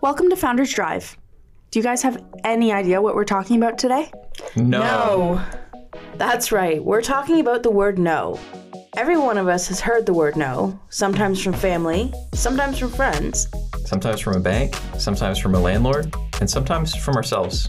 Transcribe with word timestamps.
Welcome 0.00 0.30
to 0.30 0.36
Founders 0.36 0.72
Drive. 0.72 1.16
Do 1.70 1.78
you 1.78 1.82
guys 1.82 2.02
have 2.02 2.22
any 2.44 2.72
idea 2.72 3.00
what 3.00 3.14
we're 3.14 3.24
talking 3.24 3.56
about 3.56 3.78
today? 3.78 4.10
No. 4.56 5.40
That's 6.16 6.50
right, 6.50 6.82
we're 6.82 7.02
talking 7.02 7.40
about 7.40 7.62
the 7.62 7.70
word 7.70 7.98
no. 7.98 8.38
Every 8.96 9.16
one 9.16 9.38
of 9.38 9.48
us 9.48 9.68
has 9.68 9.80
heard 9.80 10.06
the 10.06 10.12
word 10.12 10.36
no, 10.36 10.78
sometimes 10.90 11.42
from 11.42 11.52
family, 11.52 12.12
sometimes 12.34 12.78
from 12.78 12.90
friends. 12.90 13.48
Sometimes 13.84 14.20
from 14.20 14.36
a 14.36 14.40
bank, 14.40 14.76
sometimes 14.98 15.38
from 15.38 15.54
a 15.54 15.60
landlord, 15.60 16.14
and 16.40 16.50
sometimes 16.50 16.94
from 16.94 17.16
ourselves. 17.16 17.66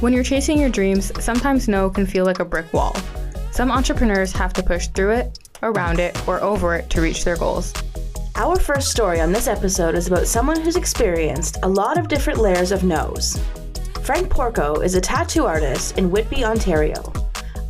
When 0.00 0.12
you're 0.12 0.24
chasing 0.24 0.58
your 0.58 0.70
dreams, 0.70 1.12
sometimes 1.22 1.68
no 1.68 1.90
can 1.90 2.06
feel 2.06 2.24
like 2.24 2.40
a 2.40 2.44
brick 2.44 2.72
wall. 2.72 2.96
Some 3.54 3.70
entrepreneurs 3.70 4.32
have 4.32 4.52
to 4.54 4.64
push 4.64 4.88
through 4.88 5.10
it, 5.10 5.38
around 5.62 6.00
it, 6.00 6.20
or 6.26 6.42
over 6.42 6.74
it 6.74 6.90
to 6.90 7.00
reach 7.00 7.22
their 7.22 7.36
goals. 7.36 7.72
Our 8.34 8.56
first 8.56 8.90
story 8.90 9.20
on 9.20 9.30
this 9.30 9.46
episode 9.46 9.94
is 9.94 10.08
about 10.08 10.26
someone 10.26 10.60
who's 10.60 10.74
experienced 10.74 11.58
a 11.62 11.68
lot 11.68 11.96
of 11.96 12.08
different 12.08 12.40
layers 12.40 12.72
of 12.72 12.82
no's. 12.82 13.40
Frank 14.02 14.28
Porco 14.28 14.80
is 14.80 14.96
a 14.96 15.00
tattoo 15.00 15.44
artist 15.44 15.96
in 15.96 16.10
Whitby, 16.10 16.44
Ontario. 16.44 17.12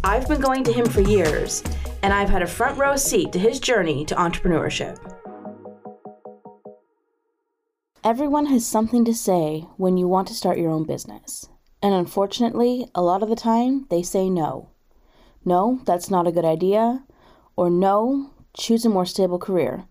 I've 0.02 0.26
been 0.26 0.40
going 0.40 0.64
to 0.64 0.72
him 0.72 0.86
for 0.86 1.02
years, 1.02 1.62
and 2.02 2.14
I've 2.14 2.30
had 2.30 2.40
a 2.40 2.46
front 2.46 2.78
row 2.78 2.96
seat 2.96 3.30
to 3.32 3.38
his 3.38 3.60
journey 3.60 4.06
to 4.06 4.14
entrepreneurship. 4.14 4.96
Everyone 8.02 8.46
has 8.46 8.66
something 8.66 9.04
to 9.04 9.12
say 9.12 9.66
when 9.76 9.98
you 9.98 10.08
want 10.08 10.28
to 10.28 10.34
start 10.34 10.56
your 10.56 10.70
own 10.70 10.84
business. 10.84 11.46
And 11.82 11.92
unfortunately, 11.92 12.88
a 12.94 13.02
lot 13.02 13.22
of 13.22 13.28
the 13.28 13.36
time, 13.36 13.84
they 13.90 14.02
say 14.02 14.30
no. 14.30 14.70
No, 15.44 15.80
that's 15.84 16.10
not 16.10 16.26
a 16.26 16.32
good 16.32 16.44
idea. 16.44 17.04
Or 17.56 17.70
no, 17.70 18.30
choose 18.56 18.84
a 18.84 18.88
more 18.88 19.06
stable 19.06 19.38
career. 19.38 19.84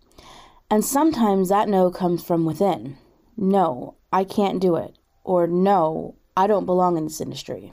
And 0.69 0.83
sometimes 0.83 1.49
that 1.49 1.69
no 1.69 1.91
comes 1.91 2.23
from 2.23 2.45
within. 2.45 2.97
No, 3.37 3.95
I 4.11 4.23
can't 4.23 4.59
do 4.59 4.75
it. 4.75 4.97
Or 5.23 5.47
no, 5.47 6.15
I 6.35 6.47
don't 6.47 6.65
belong 6.65 6.97
in 6.97 7.03
this 7.03 7.21
industry. 7.21 7.71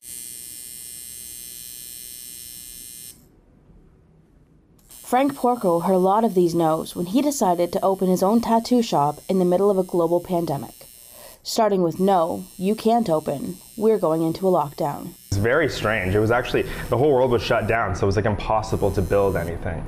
Frank 4.89 5.35
Porco 5.35 5.81
heard 5.81 5.95
a 5.95 5.99
lot 5.99 6.23
of 6.23 6.35
these 6.35 6.55
no's 6.55 6.95
when 6.95 7.07
he 7.07 7.21
decided 7.21 7.73
to 7.73 7.85
open 7.85 8.09
his 8.09 8.23
own 8.23 8.41
tattoo 8.41 8.81
shop 8.81 9.19
in 9.29 9.41
the 9.41 9.45
middle 9.45 9.69
of 9.69 9.79
a 9.79 9.83
global 9.83 10.21
pandemic. 10.21 10.87
Starting 11.43 11.83
with 11.83 11.99
no, 11.99 12.45
you 12.57 12.77
can't 12.77 13.11
open, 13.11 13.57
we're 13.77 13.99
going 13.99 14.23
into 14.23 14.47
a 14.47 14.53
lockdown. 14.53 15.15
It's 15.31 15.39
very 15.39 15.69
strange. 15.69 16.17
It 16.17 16.19
was 16.19 16.33
actually, 16.33 16.63
the 16.89 16.99
whole 16.99 17.13
world 17.13 17.31
was 17.31 17.41
shut 17.41 17.69
down, 17.69 17.95
so 17.95 18.03
it 18.03 18.07
was 18.07 18.17
like 18.17 18.25
impossible 18.25 18.91
to 18.91 19.01
build 19.01 19.37
anything. 19.37 19.81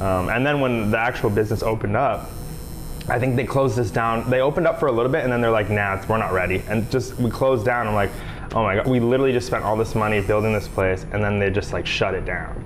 Um, 0.00 0.28
and 0.28 0.44
then 0.44 0.60
when 0.60 0.90
the 0.90 0.98
actual 0.98 1.30
business 1.30 1.62
opened 1.62 1.96
up, 1.96 2.28
I 3.08 3.20
think 3.20 3.36
they 3.36 3.44
closed 3.44 3.76
this 3.76 3.92
down. 3.92 4.28
They 4.28 4.40
opened 4.40 4.66
up 4.66 4.80
for 4.80 4.88
a 4.88 4.92
little 4.92 5.12
bit 5.12 5.22
and 5.22 5.32
then 5.32 5.40
they're 5.40 5.52
like, 5.52 5.70
nah, 5.70 6.04
we're 6.08 6.18
not 6.18 6.32
ready. 6.32 6.64
And 6.66 6.90
just, 6.90 7.14
we 7.14 7.30
closed 7.30 7.64
down. 7.64 7.86
I'm 7.86 7.94
like, 7.94 8.10
oh 8.56 8.64
my 8.64 8.74
God, 8.74 8.88
we 8.88 8.98
literally 8.98 9.30
just 9.30 9.46
spent 9.46 9.62
all 9.62 9.76
this 9.76 9.94
money 9.94 10.20
building 10.20 10.52
this 10.52 10.66
place 10.66 11.06
and 11.12 11.22
then 11.22 11.38
they 11.38 11.48
just 11.48 11.72
like 11.72 11.86
shut 11.86 12.14
it 12.14 12.24
down. 12.24 12.64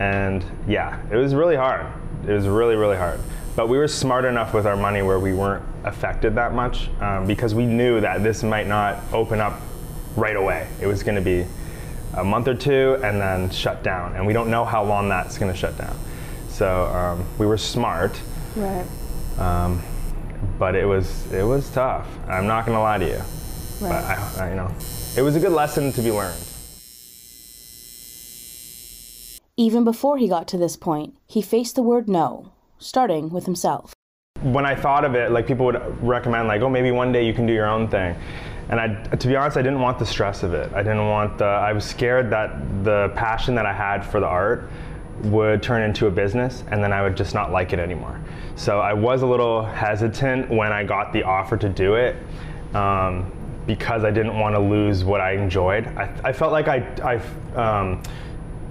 And 0.00 0.44
yeah, 0.66 1.00
it 1.08 1.16
was 1.16 1.36
really 1.36 1.54
hard. 1.54 1.86
It 2.26 2.32
was 2.32 2.48
really, 2.48 2.74
really 2.74 2.96
hard. 2.96 3.20
But 3.54 3.68
we 3.68 3.78
were 3.78 3.86
smart 3.86 4.24
enough 4.24 4.54
with 4.54 4.66
our 4.66 4.76
money 4.76 5.02
where 5.02 5.20
we 5.20 5.34
weren't 5.34 5.64
affected 5.84 6.34
that 6.34 6.52
much 6.52 6.90
um, 6.98 7.28
because 7.28 7.54
we 7.54 7.64
knew 7.64 8.00
that 8.00 8.24
this 8.24 8.42
might 8.42 8.66
not 8.66 9.00
open 9.12 9.40
up 9.40 9.60
right 10.16 10.34
away. 10.34 10.66
It 10.80 10.88
was 10.88 11.04
going 11.04 11.14
to 11.14 11.22
be 11.22 11.46
a 12.14 12.24
month 12.24 12.48
or 12.48 12.54
two 12.54 12.98
and 13.04 13.20
then 13.20 13.50
shut 13.50 13.82
down. 13.82 14.14
And 14.16 14.26
we 14.26 14.32
don't 14.32 14.50
know 14.50 14.64
how 14.64 14.82
long 14.84 15.08
that's 15.08 15.38
going 15.38 15.52
to 15.52 15.56
shut 15.58 15.76
down. 15.78 15.96
So 16.48 16.86
um, 16.86 17.24
we 17.38 17.46
were 17.46 17.56
smart, 17.58 18.20
Right. 18.56 18.84
um, 19.38 19.82
but 20.58 20.74
it 20.74 20.84
was 20.84 21.30
it 21.32 21.42
was 21.44 21.70
tough. 21.70 22.06
I'm 22.28 22.46
not 22.46 22.66
going 22.66 22.76
to 22.76 22.82
lie 22.82 22.98
to 22.98 23.06
you. 23.06 23.22
But 23.80 23.92
I, 24.04 24.32
I, 24.40 24.48
you 24.50 24.56
know, 24.56 24.70
it 25.16 25.22
was 25.22 25.36
a 25.36 25.40
good 25.40 25.52
lesson 25.52 25.92
to 25.92 26.02
be 26.02 26.10
learned. 26.10 26.36
Even 29.56 29.84
before 29.84 30.16
he 30.18 30.28
got 30.28 30.48
to 30.48 30.58
this 30.58 30.76
point, 30.76 31.14
he 31.26 31.42
faced 31.42 31.76
the 31.76 31.82
word 31.82 32.08
no, 32.08 32.52
starting 32.78 33.30
with 33.30 33.44
himself. 33.46 33.92
when 34.42 34.64
I 34.64 34.74
thought 34.74 35.04
of 35.04 35.14
it, 35.14 35.30
like 35.32 35.46
people 35.46 35.66
would 35.66 36.02
recommend, 36.02 36.48
like, 36.48 36.62
oh, 36.62 36.68
maybe 36.70 36.90
one 36.90 37.12
day 37.12 37.26
you 37.26 37.34
can 37.34 37.44
do 37.46 37.52
your 37.52 37.66
own 37.66 37.88
thing. 37.88 38.16
And 38.70 38.80
I, 38.80 38.94
to 39.16 39.28
be 39.28 39.36
honest, 39.36 39.56
I 39.56 39.62
didn't 39.62 39.80
want 39.80 39.98
the 39.98 40.06
stress 40.06 40.42
of 40.42 40.54
it. 40.54 40.72
I 40.72 40.82
didn't 40.82 41.06
want 41.06 41.38
the. 41.38 41.44
I 41.44 41.72
was 41.72 41.84
scared 41.84 42.30
that 42.30 42.84
the 42.84 43.12
passion 43.14 43.54
that 43.56 43.66
I 43.66 43.72
had 43.72 44.06
for 44.06 44.20
the 44.20 44.26
art 44.26 44.70
would 45.24 45.62
turn 45.62 45.82
into 45.82 46.06
a 46.06 46.10
business, 46.10 46.64
and 46.70 46.82
then 46.82 46.92
I 46.92 47.02
would 47.02 47.16
just 47.16 47.34
not 47.34 47.50
like 47.50 47.72
it 47.72 47.78
anymore. 47.78 48.20
So 48.56 48.80
I 48.80 48.94
was 48.94 49.22
a 49.22 49.26
little 49.26 49.64
hesitant 49.64 50.48
when 50.50 50.72
I 50.72 50.84
got 50.84 51.12
the 51.12 51.24
offer 51.24 51.56
to 51.58 51.68
do 51.68 51.96
it. 51.96 52.16
Um, 52.74 53.32
because 53.66 54.04
I 54.04 54.10
didn't 54.10 54.38
want 54.38 54.54
to 54.56 54.58
lose 54.60 55.04
what 55.04 55.20
I 55.20 55.32
enjoyed. 55.32 55.86
I, 55.88 56.12
I 56.24 56.32
felt 56.32 56.50
like 56.50 56.66
I, 56.66 56.78
I 57.04 57.16
um, 57.56 58.02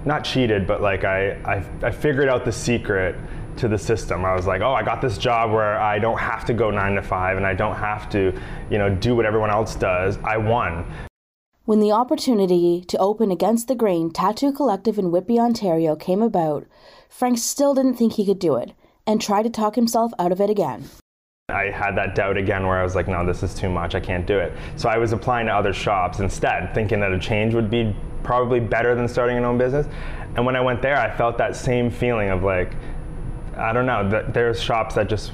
not 0.04 0.24
cheated, 0.24 0.66
but 0.66 0.82
like 0.82 1.04
I, 1.04 1.32
I, 1.42 1.64
I 1.82 1.90
figured 1.90 2.28
out 2.28 2.44
the 2.44 2.52
secret 2.52 3.16
to 3.60 3.68
the 3.68 3.78
system. 3.78 4.24
I 4.24 4.34
was 4.34 4.46
like, 4.46 4.62
oh, 4.62 4.72
I 4.72 4.82
got 4.82 5.00
this 5.00 5.16
job 5.16 5.52
where 5.52 5.78
I 5.78 5.98
don't 5.98 6.18
have 6.18 6.44
to 6.46 6.52
go 6.52 6.70
nine 6.70 6.94
to 6.94 7.02
five 7.02 7.36
and 7.36 7.46
I 7.46 7.54
don't 7.54 7.76
have 7.76 8.10
to, 8.10 8.38
you 8.70 8.78
know, 8.78 8.94
do 8.94 9.14
what 9.14 9.24
everyone 9.24 9.50
else 9.50 9.74
does. 9.74 10.18
I 10.24 10.36
won. 10.36 10.84
When 11.64 11.80
the 11.80 11.92
opportunity 11.92 12.84
to 12.88 12.98
open 12.98 13.30
Against 13.30 13.68
the 13.68 13.74
Grain 13.74 14.10
Tattoo 14.10 14.52
Collective 14.52 14.98
in 14.98 15.12
Whitby, 15.12 15.38
Ontario 15.38 15.94
came 15.94 16.22
about, 16.22 16.66
Frank 17.08 17.38
still 17.38 17.74
didn't 17.74 17.94
think 17.94 18.14
he 18.14 18.26
could 18.26 18.38
do 18.38 18.56
it 18.56 18.72
and 19.06 19.20
tried 19.20 19.44
to 19.44 19.50
talk 19.50 19.76
himself 19.76 20.12
out 20.18 20.32
of 20.32 20.40
it 20.40 20.50
again. 20.50 20.88
I 21.48 21.70
had 21.70 21.96
that 21.96 22.14
doubt 22.14 22.36
again 22.36 22.66
where 22.66 22.78
I 22.78 22.82
was 22.82 22.94
like, 22.94 23.08
no, 23.08 23.26
this 23.26 23.42
is 23.42 23.54
too 23.54 23.68
much. 23.68 23.94
I 23.94 24.00
can't 24.00 24.26
do 24.26 24.38
it. 24.38 24.52
So 24.76 24.88
I 24.88 24.98
was 24.98 25.12
applying 25.12 25.46
to 25.46 25.52
other 25.52 25.72
shops 25.72 26.20
instead, 26.20 26.74
thinking 26.74 27.00
that 27.00 27.12
a 27.12 27.18
change 27.18 27.54
would 27.54 27.70
be 27.70 27.94
probably 28.22 28.60
better 28.60 28.94
than 28.94 29.08
starting 29.08 29.36
an 29.36 29.44
own 29.44 29.58
business. 29.58 29.86
And 30.36 30.46
when 30.46 30.56
I 30.56 30.60
went 30.60 30.80
there, 30.80 30.96
I 30.96 31.14
felt 31.16 31.38
that 31.38 31.56
same 31.56 31.90
feeling 31.90 32.30
of 32.30 32.42
like, 32.42 32.74
I 33.56 33.72
don't 33.72 33.86
know, 33.86 34.24
there's 34.32 34.62
shops 34.62 34.94
that 34.94 35.08
just 35.08 35.32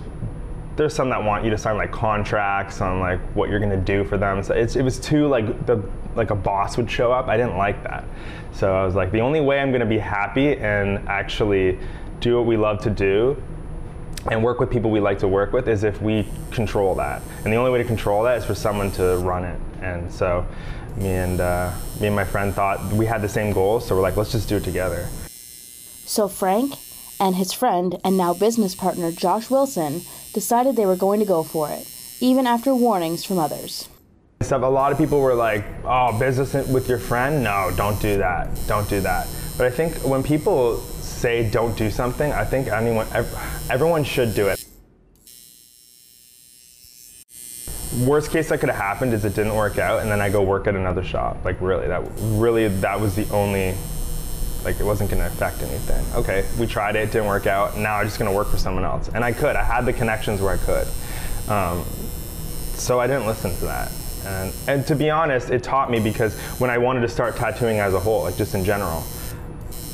there's 0.76 0.94
some 0.94 1.08
that 1.08 1.22
want 1.22 1.42
you 1.42 1.50
to 1.50 1.58
sign 1.58 1.76
like 1.76 1.90
contracts 1.90 2.80
on 2.80 3.00
like 3.00 3.18
what 3.34 3.48
you're 3.48 3.60
gonna 3.60 3.76
do 3.76 4.04
for 4.04 4.18
them. 4.18 4.42
So 4.42 4.54
it 4.54 4.82
was 4.82 4.98
too 5.00 5.26
like 5.26 5.66
the 5.66 5.82
like 6.14 6.30
a 6.30 6.34
boss 6.34 6.76
would 6.76 6.90
show 6.90 7.12
up. 7.12 7.28
I 7.28 7.36
didn't 7.36 7.56
like 7.56 7.82
that. 7.84 8.04
So 8.52 8.74
I 8.74 8.84
was 8.84 8.94
like, 8.94 9.10
the 9.10 9.20
only 9.20 9.40
way 9.40 9.60
I'm 9.60 9.72
gonna 9.72 9.86
be 9.86 9.98
happy 9.98 10.56
and 10.56 11.06
actually 11.08 11.78
do 12.20 12.36
what 12.36 12.46
we 12.46 12.56
love 12.56 12.80
to 12.82 12.90
do 12.90 13.42
and 14.30 14.42
work 14.42 14.58
with 14.58 14.70
people 14.70 14.90
we 14.90 15.00
like 15.00 15.18
to 15.20 15.28
work 15.28 15.52
with 15.52 15.68
is 15.68 15.84
if 15.84 16.00
we 16.02 16.26
control 16.50 16.94
that. 16.96 17.22
And 17.44 17.52
the 17.52 17.56
only 17.56 17.70
way 17.70 17.78
to 17.78 17.84
control 17.84 18.22
that 18.24 18.38
is 18.38 18.44
for 18.44 18.54
someone 18.54 18.90
to 18.92 19.16
run 19.18 19.44
it. 19.44 19.60
And 19.82 20.12
so 20.12 20.46
me 20.96 21.08
and 21.08 21.40
uh, 21.40 21.72
me 22.00 22.08
and 22.08 22.16
my 22.16 22.24
friend 22.24 22.52
thought 22.54 22.92
we 22.92 23.06
had 23.06 23.22
the 23.22 23.28
same 23.28 23.52
goals, 23.52 23.86
so 23.86 23.94
we're 23.94 24.02
like, 24.02 24.16
let's 24.16 24.32
just 24.32 24.48
do 24.48 24.56
it 24.56 24.64
together. 24.64 25.08
So 26.04 26.28
Frank 26.28 26.74
and 27.18 27.36
his 27.36 27.52
friend 27.52 27.98
and 28.04 28.16
now 28.16 28.34
business 28.34 28.74
partner 28.74 29.10
Josh 29.10 29.50
Wilson 29.50 30.02
decided 30.32 30.76
they 30.76 30.86
were 30.86 30.96
going 30.96 31.20
to 31.20 31.26
go 31.26 31.42
for 31.42 31.70
it, 31.70 31.88
even 32.20 32.46
after 32.46 32.74
warnings 32.74 33.24
from 33.24 33.38
others. 33.38 33.88
A 34.40 34.58
lot 34.58 34.92
of 34.92 34.98
people 34.98 35.20
were 35.20 35.34
like, 35.34 35.64
"Oh, 35.84 36.16
business 36.18 36.52
with 36.68 36.88
your 36.88 36.98
friend? 36.98 37.42
No, 37.42 37.72
don't 37.76 38.00
do 38.00 38.18
that. 38.18 38.48
Don't 38.66 38.88
do 38.88 39.00
that." 39.00 39.26
But 39.56 39.66
I 39.66 39.70
think 39.70 39.94
when 40.04 40.22
people 40.22 40.78
say 41.00 41.48
don't 41.48 41.76
do 41.76 41.90
something, 41.90 42.30
I 42.32 42.44
think 42.44 42.68
anyone, 42.68 43.06
everyone 43.70 44.04
should 44.04 44.34
do 44.34 44.48
it. 44.48 44.62
Worst 48.04 48.30
case 48.30 48.50
that 48.50 48.60
could 48.60 48.68
have 48.68 48.78
happened 48.78 49.14
is 49.14 49.24
it 49.24 49.34
didn't 49.34 49.54
work 49.54 49.78
out, 49.78 50.02
and 50.02 50.10
then 50.10 50.20
I 50.20 50.28
go 50.28 50.42
work 50.42 50.66
at 50.66 50.74
another 50.74 51.02
shop. 51.02 51.42
Like 51.42 51.58
really, 51.62 51.88
that 51.88 52.02
really 52.20 52.68
that 52.68 53.00
was 53.00 53.14
the 53.14 53.26
only. 53.30 53.74
Like 54.66 54.80
it 54.80 54.84
wasn't 54.84 55.10
going 55.10 55.22
to 55.22 55.28
affect 55.28 55.62
anything. 55.62 56.04
Okay, 56.16 56.44
we 56.58 56.66
tried 56.66 56.96
it, 56.96 57.04
it 57.04 57.12
didn't 57.12 57.28
work 57.28 57.46
out. 57.46 57.78
Now 57.78 57.98
I'm 57.98 58.04
just 58.04 58.18
going 58.18 58.28
to 58.28 58.36
work 58.36 58.48
for 58.48 58.58
someone 58.58 58.84
else, 58.84 59.08
and 59.14 59.22
I 59.22 59.32
could. 59.32 59.54
I 59.54 59.62
had 59.62 59.86
the 59.86 59.92
connections 59.92 60.40
where 60.40 60.54
I 60.54 60.56
could. 60.56 60.88
Um, 61.48 61.84
so 62.74 62.98
I 62.98 63.06
didn't 63.06 63.26
listen 63.26 63.54
to 63.58 63.64
that. 63.66 63.92
And, 64.24 64.52
and 64.66 64.86
to 64.88 64.96
be 64.96 65.08
honest, 65.08 65.50
it 65.50 65.62
taught 65.62 65.88
me 65.88 66.00
because 66.00 66.36
when 66.58 66.68
I 66.68 66.78
wanted 66.78 67.02
to 67.02 67.08
start 67.08 67.36
tattooing 67.36 67.78
as 67.78 67.94
a 67.94 68.00
whole, 68.00 68.22
like 68.24 68.36
just 68.36 68.56
in 68.56 68.64
general, 68.64 69.04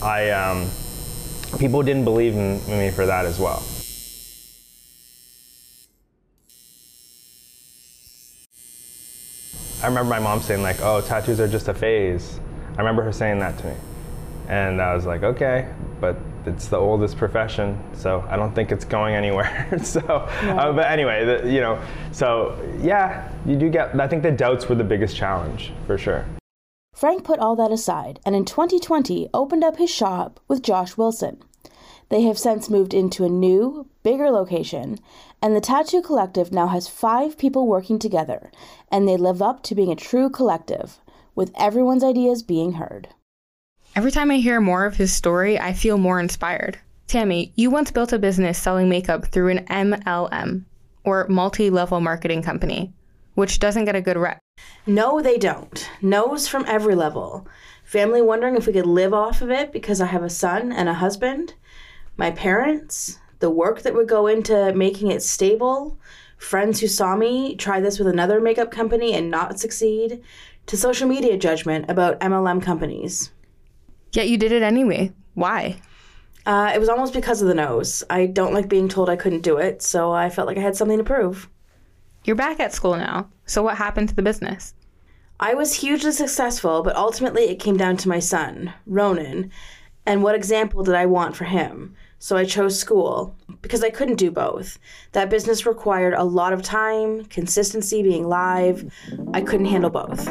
I 0.03 0.31
um, 0.31 0.71
people 1.59 1.83
didn't 1.83 2.05
believe 2.05 2.35
in 2.35 2.67
me 2.67 2.91
for 2.91 3.05
that 3.05 3.27
as 3.27 3.39
well. 3.39 3.63
I 9.83 9.89
remember 9.89 10.09
my 10.09 10.19
mom 10.19 10.41
saying 10.41 10.63
like, 10.63 10.81
"Oh, 10.81 11.03
tattoos 11.03 11.41
are 11.41 11.49
just 11.49 11.69
a 11.69 11.75
phase." 11.75 12.41
I 12.75 12.79
remember 12.79 13.03
her 13.03 13.13
saying 13.13 13.41
that 13.41 13.59
to 13.59 13.67
me, 13.67 13.75
and 14.53 14.83
I 14.83 14.95
was 14.95 15.07
like, 15.07 15.23
"Okay," 15.23 15.67
but 15.99 16.17
it's 16.45 16.69
the 16.69 16.77
oldest 16.77 17.17
profession, 17.17 17.83
so 17.95 18.23
I 18.29 18.37
don't 18.37 18.55
think 18.55 18.71
it's 18.71 18.85
going 18.85 19.15
anywhere. 19.15 19.67
so, 19.83 20.01
uh, 20.01 20.73
but 20.73 20.91
anyway, 20.91 21.25
the, 21.25 21.51
you 21.51 21.61
know, 21.61 21.81
so 22.13 22.59
yeah, 22.83 23.33
you 23.47 23.57
do 23.57 23.71
get. 23.71 23.99
I 23.99 24.07
think 24.07 24.23
the 24.23 24.31
doubts 24.31 24.69
were 24.69 24.75
the 24.75 24.85
biggest 24.85 25.17
challenge 25.17 25.73
for 25.87 25.97
sure. 25.97 26.27
Frank 26.95 27.25
put 27.25 27.39
all 27.39 27.57
that 27.57 27.73
aside 27.73 28.21
and 28.27 28.37
in 28.37 28.45
2020 28.45 29.31
opened 29.33 29.65
up 29.65 29.79
his 29.79 29.91
shop 29.91 30.39
with 30.47 30.63
Josh 30.63 30.99
Wilson. 30.99 31.43
They 32.11 32.23
have 32.23 32.39
since 32.39 32.69
moved 32.69 32.93
into 32.93 33.25
a 33.25 33.31
new, 33.31 33.89
bigger 34.03 34.31
location, 34.31 34.99
and 35.41 35.57
the 35.57 35.63
Tattoo 35.63 36.03
Collective 36.03 36.53
now 36.53 36.67
has 36.67 36.89
five 36.89 37.39
people 37.39 37.67
working 37.67 37.99
together, 37.99 38.53
and 38.91 39.09
they 39.09 39.17
live 39.17 39.41
up 39.41 39.63
to 39.63 39.75
being 39.75 39.91
a 39.91 39.97
true 39.97 40.29
collective, 40.29 41.01
with 41.35 41.51
everyone's 41.57 42.05
ideas 42.05 42.43
being 42.43 42.73
heard. 42.73 43.09
Every 43.95 44.11
time 44.11 44.31
I 44.31 44.37
hear 44.37 44.59
more 44.59 44.87
of 44.87 44.97
his 44.97 45.13
story, 45.13 45.61
I 45.61 45.75
feel 45.75 45.99
more 45.99 46.19
inspired. 46.19 46.79
Tammy, 47.09 47.53
you 47.57 47.71
once 47.71 47.91
built 47.91 48.15
a 48.15 48.19
business 48.19 48.57
selling 48.57 48.89
makeup 48.89 49.27
through 49.27 49.51
an 49.51 49.67
MLM, 49.67 50.65
or 51.05 51.27
multi 51.29 51.69
level 51.69 52.01
marketing 52.01 52.43
company, 52.43 52.91
which 53.35 53.59
doesn't 53.59 53.85
get 53.85 53.95
a 53.95 54.01
good 54.01 54.17
rep. 54.17 54.39
No, 54.87 55.21
they 55.21 55.37
don't. 55.37 55.91
No's 56.01 56.49
from 56.49 56.65
every 56.67 56.95
level. 56.95 57.47
Family 57.85 58.23
wondering 58.23 58.57
if 58.57 58.67
we 58.67 58.73
could 58.73 58.87
live 58.87 59.13
off 59.13 59.43
of 59.43 59.51
it 59.51 59.73
because 59.73 60.01
I 60.01 60.07
have 60.07 60.23
a 60.23 60.31
son 60.31 60.73
and 60.73 60.89
a 60.89 60.95
husband. 60.95 61.53
My 62.17 62.31
parents, 62.31 63.19
the 63.41 63.51
work 63.51 63.83
that 63.83 63.93
would 63.93 64.09
go 64.09 64.27
into 64.27 64.73
making 64.73 65.11
it 65.11 65.23
stable. 65.23 65.99
Friends 66.39 66.81
who 66.81 66.87
saw 66.87 67.15
me 67.15 67.57
try 67.57 67.79
this 67.79 67.99
with 67.99 68.09
another 68.09 68.41
makeup 68.41 68.71
company 68.71 69.13
and 69.13 69.31
not 69.31 69.61
succeed. 69.61 70.23
To 70.65 70.79
social 70.79 71.07
media 71.07 71.37
judgment 71.37 71.91
about 71.91 72.21
MLM 72.21 72.63
companies. 72.63 73.33
Yet 74.13 74.29
you 74.29 74.37
did 74.37 74.53
it 74.53 74.63
anyway. 74.63 75.13
Why? 75.35 75.81
Uh, 76.45 76.73
it 76.75 76.79
was 76.79 76.89
almost 76.89 77.15
because 77.15 77.41
of 77.41 77.49
the 77.49 77.55
no's. 77.55 78.03
I 78.11 78.27
don't 78.27 78.53
like 78.53 78.69
being 78.69 78.89
told 78.89 79.09
I 79.09 79.17
couldn't 79.17 79.43
do 79.43 79.59
it, 79.59 79.81
so 79.83 80.13
I 80.13 80.29
felt 80.29 80.47
like 80.47 80.59
I 80.59 80.63
had 80.63 80.77
something 80.77 80.99
to 80.99 81.05
prove. 81.05 81.49
You're 82.25 82.37
back 82.37 82.61
at 82.61 82.75
school 82.75 82.97
now, 82.97 83.29
so 83.47 83.63
what 83.63 83.77
happened 83.77 84.09
to 84.09 84.15
the 84.15 84.23
business? 84.23 84.75
I 85.41 85.55
was 85.55 85.75
hugely 85.75 86.13
successful, 86.13 86.83
but 86.83 86.95
ultimately 86.95 87.45
it 87.45 87.59
came 87.59 87.77
down 87.77 87.97
to 87.99 88.09
my 88.09 88.19
son, 88.19 88.73
Ronan, 88.87 89.51
and 90.07 90.23
what 90.23 90.35
example 90.35 90.85
did 90.85 90.95
I 90.95 91.07
want 91.07 91.37
for 91.37 91.45
him? 91.45 91.95
So 92.19 92.37
I 92.37 92.45
chose 92.45 92.79
school 92.79 93.35
because 93.63 93.83
I 93.83 93.91
couldn't 93.91 94.17
do 94.17 94.31
both. 94.31 94.79
That 95.13 95.31
business 95.31 95.67
required 95.67 96.15
a 96.15 96.23
lot 96.23 96.53
of 96.53 96.63
time, 96.63 97.25
consistency, 97.25 98.03
being 98.03 98.29
live. 98.29 98.93
I 99.35 99.41
couldn't 99.41 99.67
handle 99.67 99.91
both. 99.91 100.29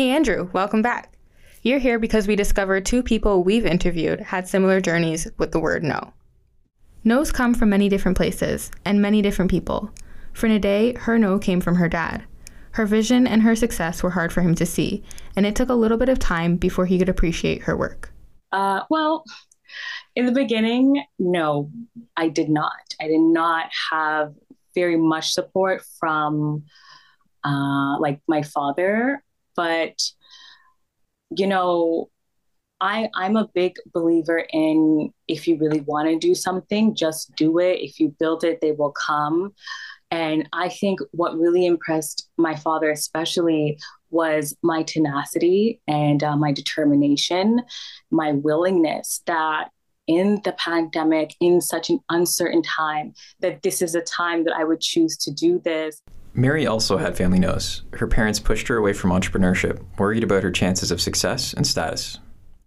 Hey, 0.00 0.12
Andrew, 0.12 0.48
welcome 0.54 0.80
back. 0.80 1.12
You're 1.60 1.78
here 1.78 1.98
because 1.98 2.26
we 2.26 2.34
discovered 2.34 2.86
two 2.86 3.02
people 3.02 3.44
we've 3.44 3.66
interviewed 3.66 4.18
had 4.18 4.48
similar 4.48 4.80
journeys 4.80 5.28
with 5.36 5.52
the 5.52 5.60
word 5.60 5.82
no. 5.82 6.14
No's 7.04 7.30
come 7.30 7.52
from 7.52 7.68
many 7.68 7.90
different 7.90 8.16
places 8.16 8.70
and 8.86 9.02
many 9.02 9.20
different 9.20 9.50
people. 9.50 9.90
For 10.32 10.48
Naa-Adei, 10.48 10.96
her 10.96 11.18
no 11.18 11.38
came 11.38 11.60
from 11.60 11.74
her 11.74 11.86
dad. 11.86 12.24
Her 12.70 12.86
vision 12.86 13.26
and 13.26 13.42
her 13.42 13.54
success 13.54 14.02
were 14.02 14.08
hard 14.08 14.32
for 14.32 14.40
him 14.40 14.54
to 14.54 14.64
see, 14.64 15.04
and 15.36 15.44
it 15.44 15.54
took 15.54 15.68
a 15.68 15.74
little 15.74 15.98
bit 15.98 16.08
of 16.08 16.18
time 16.18 16.56
before 16.56 16.86
he 16.86 16.98
could 16.98 17.10
appreciate 17.10 17.64
her 17.64 17.76
work. 17.76 18.10
Uh, 18.52 18.84
well, 18.88 19.22
in 20.16 20.24
the 20.24 20.32
beginning, 20.32 21.04
no, 21.18 21.70
I 22.16 22.28
did 22.28 22.48
not. 22.48 22.94
I 23.02 23.08
did 23.08 23.20
not 23.20 23.66
have 23.92 24.32
very 24.74 24.96
much 24.96 25.34
support 25.34 25.82
from 25.98 26.64
uh, 27.44 27.98
like 27.98 28.22
my 28.26 28.40
father, 28.40 29.22
but 29.60 30.00
you 31.36 31.46
know, 31.46 32.08
I 32.80 33.10
I'm 33.14 33.36
a 33.36 33.50
big 33.54 33.74
believer 33.92 34.46
in 34.52 35.12
if 35.28 35.46
you 35.46 35.58
really 35.58 35.82
want 35.82 36.08
to 36.08 36.18
do 36.18 36.34
something, 36.34 36.94
just 36.94 37.34
do 37.36 37.58
it. 37.58 37.80
If 37.80 38.00
you 38.00 38.16
build 38.18 38.42
it, 38.42 38.60
they 38.62 38.72
will 38.72 38.92
come. 38.92 39.52
And 40.10 40.48
I 40.54 40.70
think 40.70 41.00
what 41.12 41.38
really 41.38 41.66
impressed 41.66 42.30
my 42.38 42.56
father, 42.56 42.90
especially, 42.90 43.78
was 44.08 44.56
my 44.62 44.82
tenacity 44.82 45.80
and 45.86 46.24
uh, 46.24 46.36
my 46.36 46.52
determination, 46.52 47.60
my 48.10 48.32
willingness 48.32 49.22
that 49.26 49.68
in 50.06 50.40
the 50.42 50.52
pandemic, 50.52 51.36
in 51.38 51.60
such 51.60 51.90
an 51.90 52.00
uncertain 52.08 52.62
time, 52.62 53.12
that 53.40 53.62
this 53.62 53.82
is 53.82 53.94
a 53.94 54.00
time 54.00 54.44
that 54.44 54.54
I 54.56 54.64
would 54.64 54.80
choose 54.80 55.18
to 55.18 55.30
do 55.30 55.60
this. 55.62 56.02
Mary 56.32 56.66
also 56.66 56.96
had 56.96 57.16
family 57.16 57.38
no's. 57.38 57.82
Her 57.94 58.06
parents 58.06 58.38
pushed 58.38 58.68
her 58.68 58.76
away 58.76 58.92
from 58.92 59.10
entrepreneurship, 59.10 59.82
worried 59.98 60.22
about 60.22 60.42
her 60.42 60.50
chances 60.50 60.90
of 60.90 61.00
success 61.00 61.52
and 61.52 61.66
status. 61.66 62.18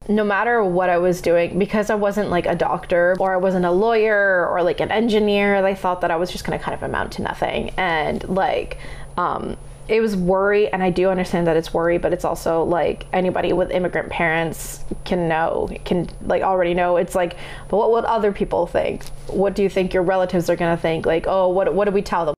no 0.10 0.24
matter 0.24 0.63
what 0.63 0.89
I 0.89 0.98
was 0.98 1.21
doing, 1.21 1.57
because 1.57 1.89
I 1.89 1.95
wasn't 1.95 2.30
like 2.30 2.45
a 2.45 2.56
doctor 2.56 3.15
or 3.19 3.33
I 3.33 3.38
wasn't 3.38 3.65
a 3.65 3.71
lawyer 3.71 4.48
or 4.50 4.62
like 4.62 4.81
an 4.81 4.92
engineer, 4.92 5.62
they 5.62 5.75
thought 5.75 6.01
that 6.01 6.12
I 6.12 6.18
was 6.18 6.30
just 6.31 6.44
going 6.45 6.57
to 6.57 6.63
kind 6.63 6.75
of 6.75 6.83
amount 6.83 7.13
to 7.13 7.21
nothing. 7.21 7.69
And 7.77 8.27
like, 8.27 8.77
um, 9.18 9.56
it 9.88 10.00
was 10.00 10.15
worry, 10.15 10.71
and 10.71 10.81
I 10.81 10.89
do 10.89 11.10
understand 11.10 11.48
that 11.48 11.57
it's 11.57 11.74
worry, 11.74 11.98
but 11.98 12.13
it's 12.13 12.24
also 12.25 12.63
like 12.63 13.06
anybody 13.12 13.51
with 13.54 13.69
immigrant 13.71 14.10
parents 14.10 14.83
can 15.04 15.27
know, 15.27 15.69
can 15.83 16.10
like 16.21 16.42
already 16.42 16.74
know. 16.74 16.98
It's 16.98 17.15
like, 17.15 17.36
but 17.68 17.77
what 17.77 17.92
would 17.92 18.06
other 18.06 18.31
people 18.31 18.65
think? 18.65 19.06
What 19.27 19.56
do 19.56 19.63
you 19.63 19.69
think 19.69 19.94
your 19.94 20.04
relatives 20.04 20.50
are 20.50 20.56
going 20.56 20.75
to 20.75 20.81
think? 20.81 21.06
Like, 21.06 21.25
oh, 21.27 21.50
what 21.50 21.74
what 21.74 21.86
do 21.86 21.92
we 21.92 22.01
tell 22.01 22.25
them? 22.25 22.36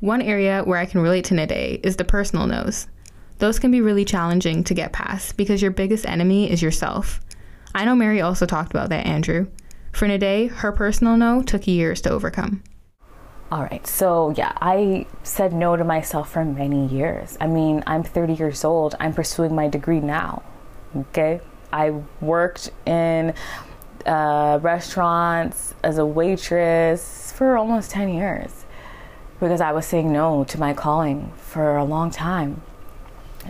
One 0.00 0.20
area 0.20 0.62
where 0.62 0.78
I 0.78 0.84
can 0.84 1.00
relate 1.00 1.24
to 1.26 1.34
Naa-Adei 1.34 1.80
is 1.82 1.96
the 1.96 2.04
personal 2.04 2.46
no's. 2.46 2.86
Those 3.38 3.58
can 3.58 3.70
be 3.70 3.80
really 3.80 4.04
challenging 4.04 4.62
to 4.64 4.74
get 4.74 4.92
past 4.92 5.38
because 5.38 5.62
your 5.62 5.70
biggest 5.70 6.04
enemy 6.04 6.50
is 6.50 6.60
yourself. 6.60 7.20
I 7.74 7.86
know 7.86 7.94
Mary 7.94 8.20
also 8.20 8.44
talked 8.44 8.72
about 8.72 8.90
that, 8.90 9.06
Andrew. 9.06 9.46
For 9.92 10.06
Naa-Adei, 10.06 10.50
her 10.50 10.70
personal 10.70 11.16
no 11.16 11.42
took 11.42 11.66
years 11.66 12.02
to 12.02 12.10
overcome. 12.10 12.62
All 13.50 13.62
right, 13.62 13.86
so 13.86 14.34
yeah, 14.36 14.52
I 14.60 15.06
said 15.22 15.54
no 15.54 15.76
to 15.76 15.84
myself 15.84 16.30
for 16.30 16.44
many 16.44 16.88
years. 16.88 17.38
I 17.40 17.46
mean, 17.46 17.82
I'm 17.86 18.02
30 18.02 18.34
years 18.34 18.64
old, 18.64 18.94
I'm 19.00 19.14
pursuing 19.14 19.54
my 19.54 19.68
degree 19.68 20.00
now. 20.00 20.42
Okay, 20.94 21.40
I 21.72 22.02
worked 22.20 22.70
in 22.84 23.32
uh, 24.04 24.58
restaurants 24.60 25.74
as 25.82 25.96
a 25.96 26.04
waitress 26.04 27.32
for 27.32 27.56
almost 27.56 27.92
10 27.92 28.10
years 28.10 28.65
because 29.40 29.60
I 29.60 29.72
was 29.72 29.86
saying 29.86 30.12
no 30.12 30.44
to 30.44 30.58
my 30.58 30.72
calling 30.72 31.32
for 31.36 31.76
a 31.76 31.84
long 31.84 32.10
time. 32.10 32.62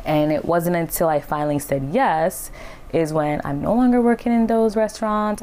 And 0.04 0.32
it 0.32 0.44
wasn't 0.44 0.76
until 0.76 1.08
I 1.08 1.20
finally 1.20 1.58
said 1.58 1.90
yes 1.92 2.50
is 2.92 3.12
when 3.12 3.40
I'm 3.44 3.60
no 3.62 3.74
longer 3.74 4.00
working 4.00 4.32
in 4.32 4.46
those 4.46 4.76
restaurants. 4.76 5.42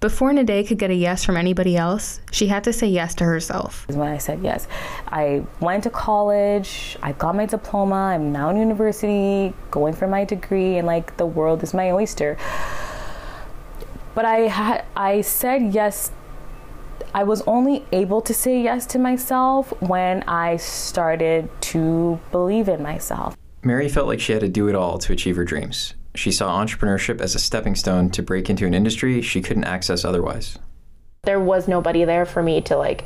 Before 0.00 0.32
Naa-Adei 0.32 0.66
could 0.66 0.78
get 0.78 0.90
a 0.90 0.94
yes 0.94 1.24
from 1.24 1.36
anybody 1.36 1.76
else, 1.76 2.20
she 2.32 2.48
had 2.48 2.64
to 2.64 2.72
say 2.72 2.88
yes 2.88 3.14
to 3.16 3.24
herself. 3.24 3.86
is 3.88 3.96
when 3.96 4.08
I 4.08 4.18
said 4.18 4.40
yes. 4.42 4.66
I 5.06 5.44
went 5.60 5.84
to 5.84 5.90
college, 5.90 6.98
I 7.02 7.12
got 7.12 7.36
my 7.36 7.46
diploma, 7.46 7.94
I'm 7.94 8.32
now 8.32 8.50
in 8.50 8.56
university, 8.56 9.54
going 9.70 9.94
for 9.94 10.08
my 10.08 10.24
degree, 10.24 10.78
and 10.78 10.88
like 10.88 11.16
the 11.18 11.26
world 11.26 11.62
is 11.62 11.72
my 11.72 11.92
oyster. 11.92 12.36
But 14.16 14.24
I 14.24 14.40
had 14.48 14.84
I 14.96 15.20
said 15.20 15.72
yes 15.72 16.10
I 17.14 17.24
was 17.24 17.42
only 17.42 17.84
able 17.92 18.20
to 18.22 18.34
say 18.34 18.62
yes 18.62 18.86
to 18.86 18.98
myself 18.98 19.72
when 19.80 20.22
I 20.24 20.56
started 20.56 21.48
to 21.62 22.20
believe 22.30 22.68
in 22.68 22.82
myself. 22.82 23.36
Mary 23.62 23.88
felt 23.88 24.08
like 24.08 24.20
she 24.20 24.32
had 24.32 24.40
to 24.40 24.48
do 24.48 24.68
it 24.68 24.74
all 24.74 24.98
to 24.98 25.12
achieve 25.12 25.36
her 25.36 25.44
dreams. 25.44 25.94
She 26.14 26.32
saw 26.32 26.62
entrepreneurship 26.62 27.20
as 27.20 27.34
a 27.34 27.38
stepping 27.38 27.74
stone 27.74 28.10
to 28.10 28.22
break 28.22 28.50
into 28.50 28.66
an 28.66 28.74
industry 28.74 29.22
she 29.22 29.40
couldn't 29.40 29.64
access 29.64 30.04
otherwise. 30.04 30.58
There 31.22 31.40
was 31.40 31.68
nobody 31.68 32.04
there 32.04 32.26
for 32.26 32.42
me 32.42 32.60
to 32.62 32.76
like 32.76 33.04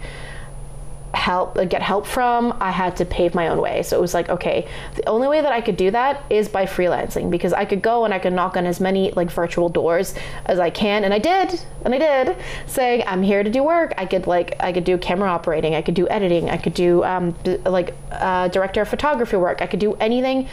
help 1.14 1.54
get 1.70 1.82
help 1.82 2.06
from 2.06 2.56
i 2.60 2.70
had 2.70 2.96
to 2.96 3.04
pave 3.04 3.34
my 3.34 3.48
own 3.48 3.60
way. 3.60 3.82
So 3.82 3.96
it 3.96 4.00
was 4.00 4.14
like 4.14 4.28
okay 4.28 4.68
the 4.94 5.08
only 5.08 5.28
way 5.28 5.40
that 5.40 5.52
i 5.52 5.60
could 5.60 5.76
do 5.76 5.90
that 5.90 6.22
is 6.30 6.48
by 6.48 6.66
freelancing 6.66 7.30
because 7.30 7.52
i 7.52 7.64
could 7.64 7.82
go 7.82 8.04
and 8.04 8.12
i 8.12 8.18
could 8.18 8.32
knock 8.32 8.56
on 8.56 8.66
as 8.66 8.80
many 8.80 9.10
like 9.12 9.30
virtual 9.30 9.68
doors 9.68 10.14
as 10.44 10.58
i 10.58 10.70
can. 10.70 11.04
And 11.04 11.14
i 11.14 11.18
did 11.18 11.60
and 11.84 11.94
i 11.94 11.98
did 11.98 12.36
saying 12.66 13.02
i'm 13.06 13.22
here 13.22 13.42
to 13.42 13.50
do 13.50 13.62
work. 13.62 13.94
I 13.96 14.06
could 14.06 14.26
like 14.26 14.56
i 14.60 14.72
could 14.72 14.84
do 14.84 14.98
camera 14.98 15.30
operating 15.30 15.74
i 15.74 15.82
could 15.82 15.94
do 15.94 16.08
editing 16.08 16.50
i 16.50 16.56
could 16.56 16.74
do 16.74 17.02
um, 17.04 17.34
like 17.64 17.94
uh, 18.12 18.48
director 18.48 18.82
of 18.82 18.88
photography 18.88 19.36
work 19.36 19.62
i 19.62 19.66
could 19.66 19.80
do 19.80 19.94
anything. 19.94 20.48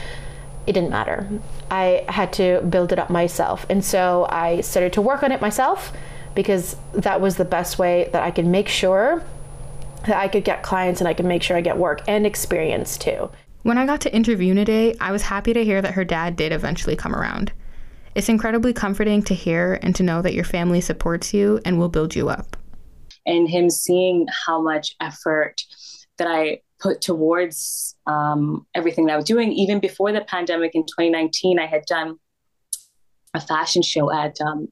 It 0.66 0.74
didn't 0.74 0.92
matter. 0.92 1.28
I 1.70 2.06
had 2.08 2.32
to 2.34 2.62
build 2.62 2.94
it 2.94 3.00
up 3.00 3.10
myself. 3.10 3.66
And 3.70 3.84
so 3.84 4.28
i 4.30 4.62
started 4.62 4.94
to 4.94 5.02
work 5.02 5.24
on 5.24 5.32
it 5.32 5.42
myself 5.42 5.92
because 6.36 6.78
that 6.94 7.22
was 7.22 7.36
the 7.36 7.46
best 7.46 7.78
way 7.78 8.10
that 8.12 8.24
i 8.24 8.32
could 8.32 8.46
make 8.46 8.68
sure 8.68 9.24
I 10.06 10.28
could 10.28 10.44
get 10.44 10.64
clients 10.64 11.02
and 11.02 11.08
I 11.08 11.14
could 11.14 11.26
make 11.26 11.44
sure 11.44 11.56
I 11.58 11.62
get 11.62 11.78
work 11.78 12.02
and 12.08 12.26
experience 12.26 12.98
too. 12.98 13.30
When 13.64 13.78
I 13.78 13.86
got 13.86 14.02
to 14.02 14.14
interview 14.14 14.54
Naa-Adei, 14.54 14.98
I 15.00 15.12
was 15.12 15.22
happy 15.22 15.54
to 15.54 15.64
hear 15.64 15.82
that 15.82 15.94
her 15.94 16.04
dad 16.04 16.36
did 16.36 16.52
eventually 16.52 16.96
come 16.96 17.16
around. 17.16 17.52
It's 18.16 18.30
incredibly 18.30 18.74
comforting 18.74 19.24
to 19.24 19.34
hear 19.34 19.80
and 19.82 19.96
to 19.96 20.04
know 20.04 20.22
that 20.22 20.34
your 20.34 20.44
family 20.44 20.82
supports 20.82 21.34
you 21.34 21.60
and 21.66 21.80
will 21.80 21.90
build 21.90 22.16
you 22.16 22.30
up. 22.30 22.58
and 23.26 23.50
him 23.50 23.70
seeing 23.70 24.28
how 24.46 24.62
much 24.62 24.96
effort 25.00 25.62
that 26.18 26.28
I 26.28 26.62
put 26.80 27.02
towards 27.02 27.96
um, 28.06 28.66
everything 28.76 29.06
that 29.06 29.14
I 29.14 29.16
was 29.16 29.26
doing. 29.26 29.54
Even 29.54 29.80
before 29.80 30.12
the 30.12 30.22
pandemic 30.22 30.76
in 30.76 30.84
2019, 30.86 31.58
I 31.60 31.66
had 31.66 31.86
done 31.86 32.18
a 33.34 33.40
fashion 33.40 33.82
show 33.82 34.12
at 34.12 34.40
um, 34.42 34.68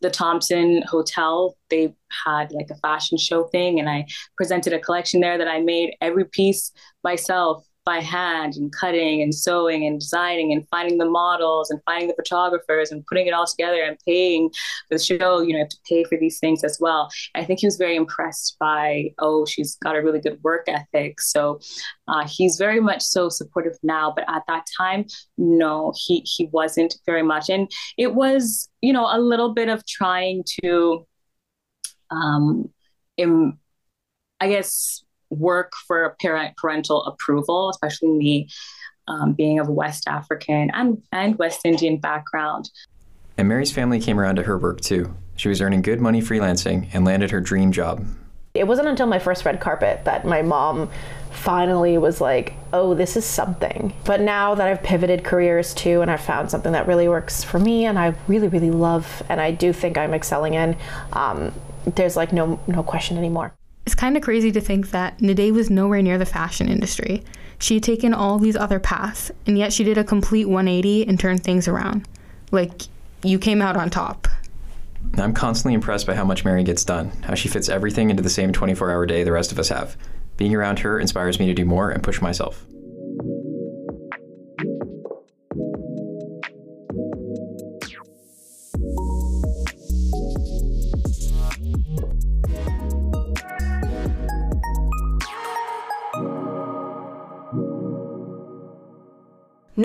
the 0.00 0.10
Thompson 0.10 0.82
Hotel. 0.82 1.56
They 1.70 1.94
had 2.24 2.52
like 2.52 2.68
a 2.70 2.76
fashion 2.76 3.18
show 3.18 3.44
thing, 3.44 3.80
and 3.80 3.88
I 3.88 4.06
presented 4.36 4.72
a 4.72 4.78
collection 4.78 5.20
there 5.20 5.38
that 5.38 5.48
I 5.48 5.60
made 5.60 5.96
every 6.00 6.24
piece 6.24 6.72
myself 7.02 7.64
by 7.86 8.00
hand 8.00 8.56
and 8.56 8.72
cutting 8.72 9.22
and 9.22 9.34
sewing 9.34 9.86
and 9.86 10.00
designing 10.00 10.52
and 10.52 10.68
finding 10.68 10.98
the 10.98 11.08
models 11.08 11.70
and 11.70 11.80
finding 11.86 12.08
the 12.08 12.14
photographers 12.14 12.90
and 12.90 13.06
putting 13.06 13.28
it 13.28 13.32
all 13.32 13.46
together 13.46 13.82
and 13.82 13.96
paying 14.04 14.50
for 14.50 14.98
the 14.98 15.02
show. 15.02 15.40
You 15.40 15.52
know, 15.52 15.58
you 15.58 15.58
have 15.60 15.68
to 15.68 15.78
pay 15.88 16.04
for 16.04 16.18
these 16.18 16.38
things 16.40 16.64
as 16.64 16.78
well. 16.80 17.08
I 17.36 17.44
think 17.44 17.60
he 17.60 17.66
was 17.66 17.76
very 17.76 17.96
impressed 17.96 18.56
by, 18.58 19.14
oh, 19.20 19.46
she's 19.46 19.76
got 19.76 19.96
a 19.96 20.02
really 20.02 20.20
good 20.20 20.38
work 20.42 20.64
ethic. 20.68 21.20
So 21.20 21.60
uh, 22.08 22.26
he's 22.28 22.58
very 22.58 22.80
much 22.80 23.02
so 23.02 23.28
supportive 23.28 23.78
now. 23.82 24.12
But 24.14 24.24
at 24.28 24.42
that 24.48 24.66
time, 24.76 25.06
no, 25.38 25.94
he 25.96 26.26
he 26.26 26.46
wasn't 26.52 26.96
very 27.06 27.22
much. 27.22 27.48
And 27.48 27.70
it 27.96 28.14
was, 28.14 28.68
you 28.82 28.92
know, 28.92 29.06
a 29.10 29.20
little 29.20 29.54
bit 29.54 29.68
of 29.68 29.86
trying 29.86 30.44
to 30.62 31.06
um 32.10 32.68
im- 33.16 33.58
I 34.40 34.48
guess 34.48 35.02
work 35.38 35.72
for 35.86 36.16
parent 36.20 36.56
parental 36.56 37.04
approval, 37.04 37.70
especially 37.70 38.08
me 38.08 38.48
um, 39.08 39.32
being 39.32 39.58
of 39.58 39.68
West 39.68 40.08
African 40.08 40.70
and, 40.72 41.02
and 41.12 41.38
West 41.38 41.60
Indian 41.64 41.98
background. 41.98 42.70
And 43.38 43.48
Mary's 43.48 43.72
family 43.72 44.00
came 44.00 44.18
around 44.18 44.36
to 44.36 44.42
her 44.44 44.58
work 44.58 44.80
too. 44.80 45.14
She 45.36 45.48
was 45.48 45.60
earning 45.60 45.82
good 45.82 46.00
money 46.00 46.22
freelancing 46.22 46.88
and 46.92 47.04
landed 47.04 47.30
her 47.30 47.40
dream 47.40 47.72
job. 47.72 48.06
It 48.54 48.66
wasn't 48.66 48.88
until 48.88 49.06
my 49.06 49.18
first 49.18 49.44
red 49.44 49.60
carpet 49.60 50.06
that 50.06 50.24
my 50.24 50.40
mom 50.40 50.88
finally 51.30 51.98
was 51.98 52.22
like, 52.22 52.54
oh, 52.72 52.94
this 52.94 53.14
is 53.14 53.26
something. 53.26 53.92
But 54.04 54.22
now 54.22 54.54
that 54.54 54.66
I've 54.66 54.82
pivoted 54.82 55.24
careers 55.24 55.74
too 55.74 56.00
and 56.00 56.10
I've 56.10 56.22
found 56.22 56.50
something 56.50 56.72
that 56.72 56.86
really 56.86 57.06
works 57.06 57.44
for 57.44 57.58
me 57.58 57.84
and 57.84 57.98
I 57.98 58.14
really, 58.26 58.48
really 58.48 58.70
love 58.70 59.22
and 59.28 59.40
I 59.42 59.50
do 59.50 59.74
think 59.74 59.98
I'm 59.98 60.14
excelling 60.14 60.54
in, 60.54 60.76
um, 61.12 61.52
there's 61.84 62.16
like 62.16 62.32
no 62.32 62.58
no 62.66 62.82
question 62.82 63.16
anymore. 63.18 63.54
It's 63.86 63.94
kind 63.94 64.16
of 64.16 64.22
crazy 64.22 64.50
to 64.50 64.60
think 64.60 64.90
that 64.90 65.22
Naa-Adei 65.22 65.52
was 65.52 65.70
nowhere 65.70 66.02
near 66.02 66.18
the 66.18 66.26
fashion 66.26 66.68
industry. 66.68 67.22
She 67.60 67.74
had 67.74 67.84
taken 67.84 68.12
all 68.12 68.38
these 68.38 68.56
other 68.56 68.80
paths, 68.80 69.30
and 69.46 69.56
yet 69.56 69.72
she 69.72 69.84
did 69.84 69.96
a 69.96 70.04
complete 70.04 70.46
180 70.46 71.06
and 71.06 71.18
turned 71.18 71.44
things 71.44 71.68
around. 71.68 72.06
Like, 72.50 72.82
you 73.22 73.38
came 73.38 73.62
out 73.62 73.76
on 73.76 73.88
top. 73.88 74.28
I'm 75.16 75.32
constantly 75.32 75.74
impressed 75.74 76.06
by 76.06 76.14
how 76.14 76.24
much 76.24 76.44
Mary 76.44 76.64
gets 76.64 76.84
done, 76.84 77.12
how 77.22 77.34
she 77.34 77.48
fits 77.48 77.68
everything 77.68 78.10
into 78.10 78.22
the 78.22 78.28
same 78.28 78.52
24 78.52 78.90
hour 78.90 79.06
day 79.06 79.22
the 79.22 79.32
rest 79.32 79.52
of 79.52 79.58
us 79.58 79.68
have. 79.68 79.96
Being 80.36 80.54
around 80.54 80.80
her 80.80 80.98
inspires 80.98 81.38
me 81.38 81.46
to 81.46 81.54
do 81.54 81.64
more 81.64 81.90
and 81.90 82.02
push 82.02 82.20
myself. 82.20 82.66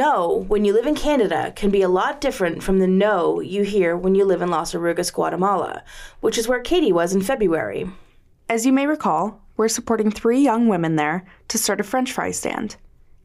No, 0.01 0.45
when 0.47 0.65
you 0.65 0.73
live 0.73 0.87
in 0.87 0.95
Canada, 0.95 1.53
can 1.55 1.69
be 1.69 1.83
a 1.83 1.87
lot 1.87 2.21
different 2.21 2.63
from 2.63 2.79
the 2.79 2.87
no 2.87 3.39
you 3.39 3.61
hear 3.61 3.95
when 3.95 4.15
you 4.15 4.25
live 4.25 4.41
in 4.41 4.49
Las 4.49 4.73
Orugas, 4.73 5.13
Guatemala, 5.13 5.83
which 6.21 6.39
is 6.39 6.47
where 6.47 6.59
Katie 6.59 6.91
was 6.91 7.13
in 7.13 7.21
February. 7.21 7.87
As 8.49 8.65
you 8.65 8.73
may 8.73 8.87
recall, 8.87 9.43
we're 9.57 9.67
supporting 9.67 10.09
three 10.09 10.39
young 10.39 10.67
women 10.67 10.95
there 10.95 11.23
to 11.49 11.59
start 11.59 11.79
a 11.79 11.83
french 11.83 12.13
fry 12.13 12.31
stand. 12.31 12.77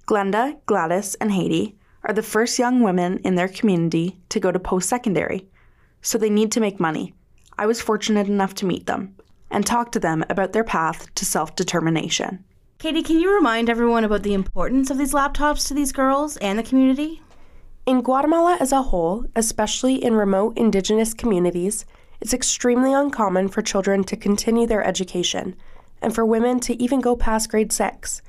Glenda, 0.06 0.58
Gladys, 0.66 1.14
and 1.14 1.32
Haiti 1.32 1.78
are 2.04 2.12
the 2.12 2.22
first 2.22 2.58
young 2.58 2.82
women 2.82 3.20
in 3.24 3.36
their 3.36 3.48
community 3.48 4.18
to 4.28 4.38
go 4.38 4.52
to 4.52 4.58
post 4.58 4.86
secondary, 4.86 5.48
so 6.02 6.18
they 6.18 6.28
need 6.28 6.52
to 6.52 6.60
make 6.60 6.78
money. 6.78 7.14
I 7.56 7.64
was 7.64 7.80
fortunate 7.80 8.28
enough 8.28 8.52
to 8.56 8.66
meet 8.66 8.84
them 8.84 9.16
and 9.50 9.64
talk 9.64 9.92
to 9.92 9.98
them 9.98 10.26
about 10.28 10.52
their 10.52 10.62
path 10.62 11.06
to 11.14 11.24
self 11.24 11.56
determination. 11.56 12.44
Katie, 12.78 13.02
can 13.02 13.18
you 13.18 13.34
remind 13.34 13.70
everyone 13.70 14.04
about 14.04 14.22
the 14.22 14.34
importance 14.34 14.90
of 14.90 14.98
these 14.98 15.14
laptops 15.14 15.66
to 15.66 15.72
these 15.72 15.92
girls 15.92 16.36
and 16.36 16.58
the 16.58 16.62
community? 16.62 17.22
In 17.86 18.02
Guatemala 18.02 18.58
as 18.60 18.70
a 18.70 18.82
whole, 18.82 19.24
especially 19.34 19.94
in 20.04 20.14
remote 20.14 20.58
indigenous 20.58 21.14
communities, 21.14 21.86
it's 22.20 22.34
extremely 22.34 22.92
uncommon 22.92 23.48
for 23.48 23.62
children 23.62 24.04
to 24.04 24.14
continue 24.14 24.66
their 24.66 24.84
education 24.84 25.56
and 26.02 26.14
for 26.14 26.26
women 26.26 26.60
to 26.60 26.80
even 26.80 27.00
go 27.00 27.16
past 27.16 27.48
grade 27.48 27.72
6. 27.72 28.20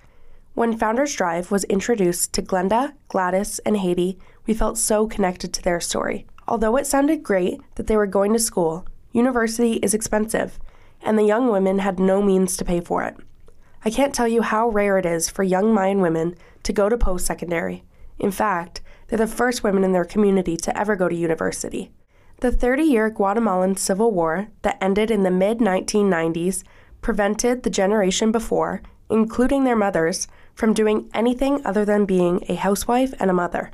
When 0.54 0.77
Founders 0.77 1.13
Drive 1.13 1.51
was 1.51 1.66
introduced 1.66 2.32
to 2.32 2.42
Glenda, 2.42 2.94
Gladys, 3.10 3.60
and 3.66 3.75
Haiti, 3.75 4.18
we 4.46 4.54
felt 4.54 4.77
so 4.77 5.08
connected 5.08 5.51
to 5.54 5.62
their 5.62 5.82
story. 5.82 6.25
Although 6.48 6.77
it 6.77 6.88
sounded 6.88 7.22
great 7.22 7.60
that 7.75 7.88
they 7.88 7.98
were 7.98 8.08
going 8.08 8.32
to 8.32 8.39
school, 8.39 8.88
university 9.12 9.74
is 9.74 9.94
expensive, 9.94 10.58
and 11.01 11.20
the 11.20 11.25
young 11.25 11.51
women 11.51 11.80
had 11.80 12.00
no 12.00 12.22
means 12.22 12.56
to 12.56 12.63
pay 12.63 12.80
for 12.80 13.04
it. 13.04 13.18
I 13.88 13.89
can't 13.89 14.13
tell 14.13 14.27
you 14.27 14.41
how 14.41 14.67
rare 14.67 14.98
it 14.98 15.06
is 15.06 15.29
for 15.29 15.44
young 15.44 15.74
Mayan 15.74 16.01
women 16.01 16.36
to 16.63 16.74
go 16.74 16.89
to 16.89 16.98
post 16.98 17.25
secondary. 17.25 17.86
In 18.20 18.32
fact, 18.32 18.82
they're 19.08 19.17
the 19.17 19.27
first 19.27 19.63
women 19.63 19.86
in 19.86 19.94
their 19.94 20.03
community 20.03 20.58
to 20.58 20.77
ever 20.77 20.98
go 20.98 21.08
to 21.08 21.15
university. 21.15 21.94
The 22.41 22.51
30 22.51 22.84
year 22.84 23.10
Guatemalan 23.10 23.77
Civil 23.77 24.12
War 24.12 24.50
that 24.63 24.77
ended 24.82 25.10
in 25.10 25.24
the 25.24 25.32
mid 25.32 25.60
1990s 25.60 26.65
prevented 27.01 27.63
the 27.63 27.70
generation 27.70 28.29
before, 28.29 28.82
including 29.10 29.63
their 29.63 29.77
mothers, 29.77 30.27
from 30.53 30.74
doing 30.74 31.10
anything 31.13 31.65
other 31.65 31.86
than 31.86 32.03
being 32.03 32.44
a 32.50 32.56
housewife 32.56 33.13
and 33.22 33.29
a 33.29 33.39
mother. 33.41 33.72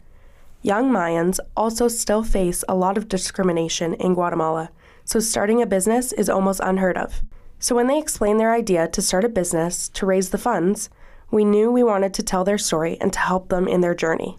Young 0.62 0.91
Mayans 0.91 1.39
also 1.58 1.88
still 1.88 2.22
face 2.22 2.63
a 2.70 2.75
lot 2.75 3.00
of 3.00 3.10
discrimination 3.10 3.96
in 3.96 4.13
Guatemala, 4.13 4.70
so 5.05 5.20
starting 5.20 5.60
a 5.60 5.65
business 5.65 6.13
is 6.13 6.29
almost 6.29 6.60
unheard 6.63 7.00
of. 7.00 7.24
So 7.63 7.75
when 7.75 7.88
they 7.88 7.98
explained 7.98 8.41
their 8.41 8.51
idea 8.51 8.89
to 8.89 9.01
start 9.01 9.24
a 9.24 9.29
business 9.29 9.88
to 9.88 10.05
raise 10.05 10.32
the 10.32 10.38
funds, 10.38 10.89
we 11.32 11.46
knew 11.46 11.72
we 11.72 11.82
wanted 11.82 12.13
to 12.15 12.22
tell 12.22 12.43
their 12.43 12.58
story 12.58 12.98
and 13.00 13.13
to 13.13 13.20
help 13.20 13.48
them 13.48 13.70
in 13.70 13.79
their 13.79 13.96
journey. 13.96 14.38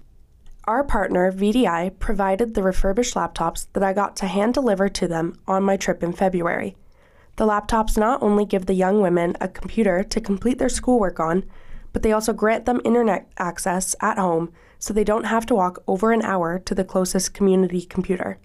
Our 0.65 0.85
partner, 0.85 1.33
VDI, 1.33 1.99
provided 1.99 2.53
the 2.53 2.63
refurbished 2.63 3.15
laptops 3.15 3.67
that 3.73 3.83
I 3.83 3.95
got 3.95 4.15
to 4.17 4.27
hand 4.27 4.53
deliver 4.53 4.91
to 4.91 5.09
them 5.09 5.39
on 5.47 5.63
my 5.63 5.79
trip 5.79 6.03
in 6.03 6.13
February. 6.13 6.77
The 7.37 7.47
laptops 7.47 7.97
not 7.97 8.23
only 8.23 8.45
give 8.45 8.67
the 8.67 8.75
young 8.75 9.01
women 9.01 9.39
a 9.41 9.49
computer 9.49 10.05
to 10.05 10.21
complete 10.21 10.59
their 10.59 10.69
schoolwork 10.69 11.19
on, 11.19 11.45
but 11.95 12.03
they 12.03 12.13
also 12.13 12.35
grant 12.35 12.67
them 12.67 12.83
internet 12.85 13.33
access 13.39 13.97
at 14.03 14.19
home 14.19 14.53
so 14.79 14.93
they 14.93 15.03
don't 15.03 15.25
have 15.25 15.47
to 15.47 15.55
walk 15.55 15.83
over 15.89 16.13
an 16.13 16.21
hour 16.21 16.59
to 16.59 16.75
the 16.75 16.85
closest 16.85 17.33
community 17.33 17.87
computer. 17.87 18.37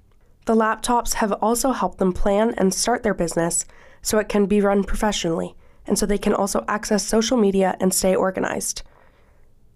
The 0.46 0.56
laptops 0.56 1.16
have 1.16 1.34
also 1.34 1.74
helped 1.74 1.98
them 1.98 2.14
plan 2.14 2.54
and 2.58 2.74
start 2.74 3.04
their 3.04 3.14
business 3.14 3.66
so 4.02 4.18
it 4.18 4.30
can 4.30 4.46
be 4.46 4.62
run 4.62 4.84
professionally, 4.84 5.56
and 5.86 5.98
so 5.98 6.06
they 6.06 6.18
can 6.18 6.34
also 6.34 6.64
access 6.68 7.06
social 7.06 7.38
media 7.38 7.76
and 7.80 7.94
stay 7.94 8.16
organized. 8.16 8.84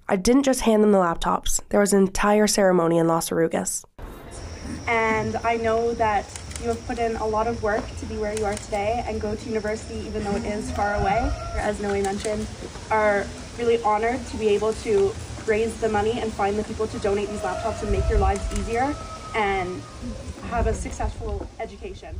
I 0.08 0.16
didn't 0.16 0.44
just 0.44 0.62
hand 0.62 0.84
them 0.84 0.92
the 0.92 0.98
laptops, 0.98 1.62
there 1.70 1.80
was 1.80 1.94
an 1.94 2.02
entire 2.02 2.48
ceremony 2.48 2.98
in 2.98 3.08
Las 3.08 3.30
Orugas. 3.30 3.86
and 4.88 5.36
I 5.38 5.58
know 5.58 5.94
that 5.94 6.26
you 6.62 6.70
have 6.70 6.88
put 6.88 6.98
in 6.98 7.16
a 7.18 7.28
lot 7.28 7.48
of 7.48 7.62
work 7.62 7.84
to 7.98 8.06
be 8.06 8.18
where 8.18 8.34
you 8.34 8.46
are 8.46 8.56
today 8.56 9.04
and 9.06 9.20
go 9.20 9.36
to 9.36 9.48
university 9.50 9.96
even 10.08 10.24
though 10.24 10.36
it 10.36 10.46
is 10.46 10.72
far 10.72 10.96
away. 10.96 11.30
As 11.56 11.82
Noe 11.82 12.02
mentioned, 12.02 12.48
are 12.90 13.26
really 13.58 13.82
honored 13.84 14.26
to 14.28 14.38
be 14.38 14.48
able 14.50 14.74
to 14.74 15.14
raise 15.46 15.76
the 15.82 15.90
money 15.90 16.20
and 16.20 16.32
find 16.32 16.58
the 16.58 16.64
people 16.64 16.88
to 16.88 17.00
donate 17.00 17.30
these 17.30 17.42
laptops 17.42 17.84
and 17.84 17.92
make 17.92 18.08
your 18.10 18.20
lives 18.20 18.42
easier 18.58 18.96
and 19.36 19.82
have 20.50 20.68
a 20.68 20.74
successful 20.74 21.48
education. 21.60 22.16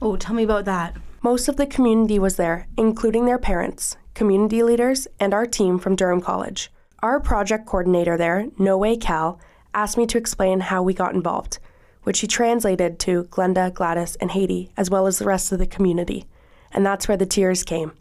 Oh, 0.00 0.16
tell 0.16 0.34
me 0.34 0.44
about 0.44 0.64
that. 0.66 0.96
Most 1.22 1.48
of 1.48 1.56
the 1.56 1.66
community 1.66 2.20
was 2.20 2.36
there, 2.36 2.68
including 2.76 3.26
their 3.26 3.38
parents, 3.38 3.96
community 4.14 4.62
leaders, 4.62 5.08
and 5.18 5.34
our 5.34 5.44
team 5.44 5.80
from 5.80 5.96
Durham 5.96 6.20
College. 6.20 6.70
Our 7.00 7.18
project 7.18 7.66
coordinator 7.66 8.16
there, 8.16 8.46
Noe 8.58 8.96
Cal, 8.96 9.40
asked 9.74 9.98
me 9.98 10.06
to 10.06 10.18
explain 10.18 10.60
how 10.60 10.84
we 10.84 10.94
got 10.94 11.14
involved, 11.14 11.58
which 12.04 12.20
he 12.20 12.28
translated 12.28 13.00
to 13.00 13.24
Glenda, 13.24 13.74
Gladys, 13.74 14.14
and 14.16 14.30
Haiti, 14.30 14.70
as 14.76 14.88
well 14.88 15.08
as 15.08 15.18
the 15.18 15.24
rest 15.24 15.50
of 15.50 15.58
the 15.58 15.66
community. 15.66 16.26
And 16.70 16.86
that's 16.86 17.08
where 17.08 17.16
the 17.16 17.26
tears 17.26 17.64
came. 17.64 17.92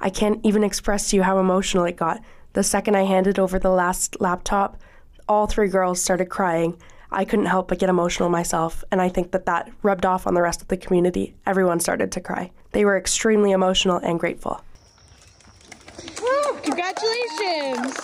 I 0.00 0.08
can't 0.08 0.40
even 0.44 0.64
express 0.64 1.10
to 1.10 1.16
you 1.16 1.22
how 1.24 1.38
emotional 1.38 1.84
it 1.84 1.96
got. 1.96 2.22
The 2.54 2.62
second 2.62 2.96
I 2.96 3.02
handed 3.02 3.38
over 3.38 3.58
the 3.58 3.70
last 3.70 4.18
laptop, 4.18 4.78
all 5.28 5.46
three 5.46 5.68
girls 5.68 6.02
started 6.02 6.30
crying. 6.30 6.78
I 7.14 7.24
couldn't 7.24 7.46
help 7.46 7.68
but 7.68 7.78
get 7.78 7.88
emotional 7.88 8.28
myself, 8.28 8.82
and 8.90 9.00
I 9.00 9.08
think 9.08 9.30
that 9.32 9.46
that 9.46 9.70
rubbed 9.82 10.04
off 10.04 10.26
on 10.26 10.34
the 10.34 10.42
rest 10.42 10.60
of 10.62 10.68
the 10.68 10.76
community. 10.76 11.34
Everyone 11.46 11.80
started 11.80 12.10
to 12.12 12.20
cry. 12.20 12.50
They 12.72 12.84
were 12.84 12.96
extremely 12.96 13.52
emotional 13.52 13.98
and 13.98 14.18
grateful. 14.18 14.60
Congratulations! 16.62 17.96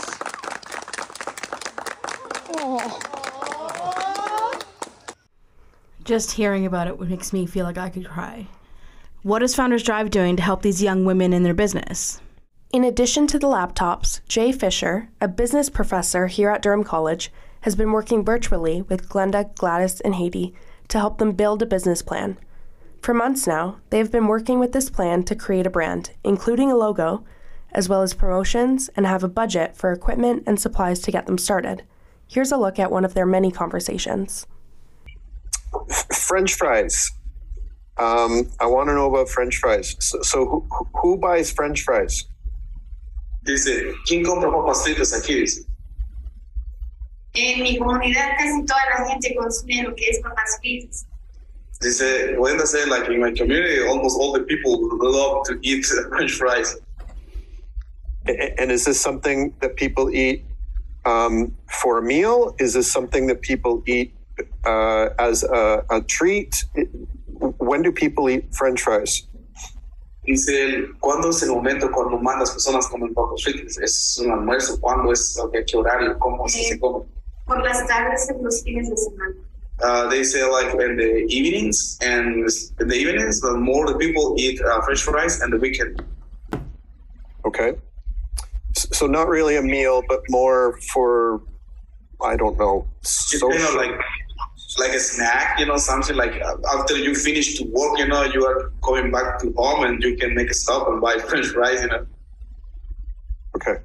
Just 6.04 6.32
hearing 6.32 6.66
about 6.66 6.86
it 6.86 7.00
makes 7.00 7.32
me 7.32 7.46
feel 7.46 7.64
like 7.64 7.78
I 7.78 7.88
could 7.88 8.06
cry. 8.06 8.46
What 9.22 9.42
is 9.42 9.54
Founders 9.54 9.82
Drive 9.82 10.10
doing 10.10 10.36
to 10.36 10.42
help 10.42 10.62
these 10.62 10.82
young 10.82 11.04
women 11.04 11.32
in 11.32 11.42
their 11.42 11.54
business? 11.54 12.20
In 12.72 12.84
addition 12.84 13.26
to 13.26 13.38
the 13.38 13.48
laptops, 13.48 14.20
Jay 14.28 14.52
Fisher, 14.52 15.08
a 15.20 15.28
business 15.28 15.68
professor 15.68 16.28
here 16.28 16.50
at 16.50 16.62
Durham 16.62 16.84
College, 16.84 17.32
has 17.62 17.76
been 17.76 17.92
working 17.92 18.24
virtually 18.24 18.82
with 18.82 19.08
Glenda, 19.08 19.54
Gladys, 19.56 20.00
and 20.00 20.14
Haiti 20.14 20.54
to 20.88 20.98
help 20.98 21.18
them 21.18 21.32
build 21.32 21.62
a 21.62 21.66
business 21.66 22.02
plan. 22.02 22.38
For 23.02 23.14
months 23.14 23.46
now, 23.46 23.78
they 23.90 23.98
have 23.98 24.12
been 24.12 24.26
working 24.26 24.58
with 24.58 24.72
this 24.72 24.90
plan 24.90 25.22
to 25.24 25.34
create 25.34 25.66
a 25.66 25.70
brand, 25.70 26.10
including 26.22 26.70
a 26.70 26.76
logo, 26.76 27.24
as 27.72 27.88
well 27.88 28.02
as 28.02 28.14
promotions, 28.14 28.90
and 28.96 29.06
have 29.06 29.24
a 29.24 29.28
budget 29.28 29.76
for 29.76 29.92
equipment 29.92 30.42
and 30.46 30.60
supplies 30.60 31.00
to 31.00 31.12
get 31.12 31.26
them 31.26 31.38
started. 31.38 31.82
Here's 32.26 32.52
a 32.52 32.56
look 32.56 32.78
at 32.78 32.90
one 32.90 33.04
of 33.04 33.14
their 33.14 33.26
many 33.26 33.50
conversations. 33.50 34.46
French 36.12 36.54
fries. 36.54 37.10
Um, 37.96 38.50
I 38.60 38.66
want 38.66 38.88
to 38.88 38.94
know 38.94 39.08
about 39.12 39.28
French 39.28 39.56
fries. 39.56 39.96
So, 40.00 40.22
so 40.22 40.46
who, 40.46 40.88
who 40.94 41.18
buys 41.18 41.50
French 41.52 41.82
fries? 41.82 42.24
Dice, 43.44 43.94
¿quién 44.06 44.24
compra 44.24 44.50
papas 44.50 44.84
fritas 44.84 45.12
aquí? 45.12 45.46
En 47.34 47.62
mi 47.62 47.78
comunidad 47.78 48.30
casi 48.38 48.64
toda 48.64 48.80
la 48.98 49.08
gente 49.08 49.34
consume 49.36 49.82
lo 49.84 49.94
que 49.94 50.08
es 50.08 50.20
papas 50.20 50.58
fritas. 50.60 51.06
Dice, 51.80 52.34
Glenda 52.36 52.66
said, 52.66 52.88
like 52.88 53.08
in 53.08 53.20
my 53.20 53.32
community, 53.32 53.80
almost 53.86 54.18
all 54.20 54.32
the 54.32 54.40
people 54.40 54.78
love 55.00 55.44
to 55.46 55.58
eat 55.62 55.84
French 56.08 56.32
fries. 56.32 56.76
And 58.26 58.70
is 58.70 58.84
this 58.84 59.00
something 59.00 59.54
that 59.60 59.76
people 59.76 60.10
eat 60.10 60.44
um, 61.06 61.56
for 61.70 61.98
a 61.98 62.02
meal? 62.02 62.54
Is 62.58 62.74
this 62.74 62.90
something 62.92 63.26
that 63.28 63.40
people 63.40 63.82
eat 63.86 64.14
uh, 64.66 65.08
as 65.18 65.42
a, 65.42 65.84
a 65.88 66.02
treat? 66.02 66.54
When 67.56 67.80
do 67.80 67.92
people 67.92 68.28
eat 68.28 68.54
French 68.54 68.82
fries? 68.82 69.26
Dice 70.26 70.86
¿cuándo 71.00 71.30
es 71.30 71.42
el 71.42 71.48
momento 71.48 71.90
cuando 71.90 72.18
más 72.18 72.38
las 72.38 72.50
personas 72.50 72.86
comen 72.88 73.14
papas 73.14 73.42
fritas? 73.42 73.78
¿Es 73.78 74.20
un 74.22 74.30
almuerzo? 74.30 74.78
¿Cuándo 74.78 75.12
es 75.12 75.38
a 75.38 75.50
qué 75.50 75.76
horario? 75.76 76.18
¿Cómo 76.18 76.46
se, 76.46 76.62
se 76.62 76.78
come? 76.78 77.06
Por 77.50 77.64
las 77.64 77.84
tardes 77.88 78.30
en 78.30 78.44
los 78.44 78.62
fines 78.62 78.88
de 78.88 78.96
semana. 78.96 79.34
Uh, 79.82 80.08
they 80.08 80.22
say 80.22 80.44
like 80.44 80.72
in 80.74 80.96
the 80.96 81.26
evenings, 81.28 81.98
and 82.00 82.46
in 82.80 82.86
the 82.86 82.94
evenings, 82.94 83.40
the 83.40 83.56
more 83.56 83.86
the 83.90 83.98
people 83.98 84.36
eat 84.38 84.60
uh, 84.62 84.80
French 84.82 85.02
fries, 85.02 85.40
and 85.40 85.52
the 85.52 85.58
weekend. 85.58 86.00
Okay. 87.44 87.72
So 88.74 89.06
not 89.08 89.26
really 89.26 89.56
a 89.56 89.62
meal, 89.62 90.02
but 90.06 90.20
more 90.28 90.78
for, 90.92 91.42
I 92.22 92.36
don't 92.36 92.56
know, 92.56 92.86
It's 93.00 93.32
kind 93.42 93.54
social. 93.54 93.68
of 93.68 93.74
like 93.74 93.98
like 94.78 94.92
a 94.92 95.00
snack, 95.00 95.58
you 95.58 95.66
know, 95.66 95.76
something 95.76 96.14
like 96.14 96.40
uh, 96.40 96.56
after 96.78 96.96
you 96.96 97.14
finish 97.16 97.58
to 97.58 97.64
work, 97.72 97.98
you 97.98 98.06
know, 98.06 98.22
you 98.22 98.46
are 98.46 98.70
going 98.82 99.10
back 99.10 99.40
to 99.40 99.52
home, 99.56 99.82
and 99.84 100.00
you 100.04 100.16
can 100.16 100.34
make 100.36 100.50
a 100.50 100.54
stop 100.54 100.86
and 100.88 101.00
buy 101.00 101.16
French 101.28 101.48
fries, 101.48 101.82
you 101.82 101.88
know. 101.88 102.06
Okay. 103.56 103.76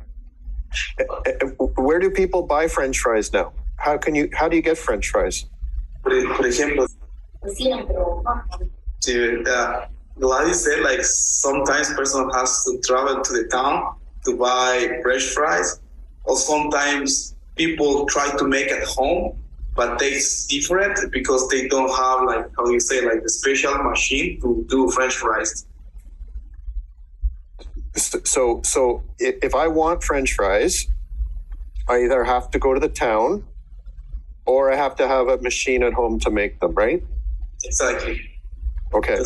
Where 1.75 1.99
do 1.99 2.09
people 2.09 2.43
buy 2.43 2.67
French 2.67 2.99
fries 2.99 3.31
now? 3.33 3.53
How 3.77 3.97
can 3.97 4.15
you? 4.15 4.29
How 4.33 4.47
do 4.49 4.55
you 4.55 4.61
get 4.61 4.77
French 4.77 5.09
fries? 5.09 5.45
Por, 6.03 6.13
ejemplo, 6.45 6.87
uh, 9.47 9.87
Gladys 10.19 10.63
said 10.63 10.81
like 10.81 11.03
sometimes 11.03 11.93
person 11.93 12.29
has 12.31 12.63
to 12.65 12.79
travel 12.85 13.21
to 13.21 13.33
the 13.33 13.47
town 13.51 13.95
to 14.25 14.37
buy 14.37 14.99
fresh 15.03 15.33
fries, 15.33 15.81
or 16.23 16.37
sometimes 16.37 17.35
people 17.55 18.05
try 18.05 18.29
to 18.37 18.47
make 18.47 18.71
at 18.71 18.83
home, 18.83 19.37
but 19.75 19.99
tastes 19.99 20.47
different 20.47 21.11
because 21.11 21.47
they 21.49 21.67
don't 21.67 21.89
have 21.95 22.23
like 22.25 22.45
how 22.57 22.67
you 22.67 22.79
say 22.79 23.01
like 23.05 23.21
the 23.23 23.29
special 23.29 23.75
machine 23.83 24.39
to 24.41 24.65
do 24.69 24.89
French 24.91 25.15
fries. 25.15 25.65
So, 27.95 28.61
so 28.63 29.03
if 29.19 29.55
I 29.55 29.67
want 29.67 30.03
French 30.03 30.33
fries, 30.33 30.87
I 31.87 32.03
either 32.03 32.23
have 32.23 32.51
to 32.51 32.59
go 32.59 32.73
to 32.73 32.79
the 32.79 32.89
town, 32.89 33.45
or 34.45 34.71
I 34.71 34.75
have 34.75 34.95
to 34.97 35.07
have 35.07 35.27
a 35.27 35.37
machine 35.37 35.83
at 35.83 35.93
home 35.93 36.19
to 36.19 36.29
make 36.29 36.59
them. 36.59 36.73
Right? 36.73 37.03
Exactly. 37.63 38.21
Okay. 38.93 39.17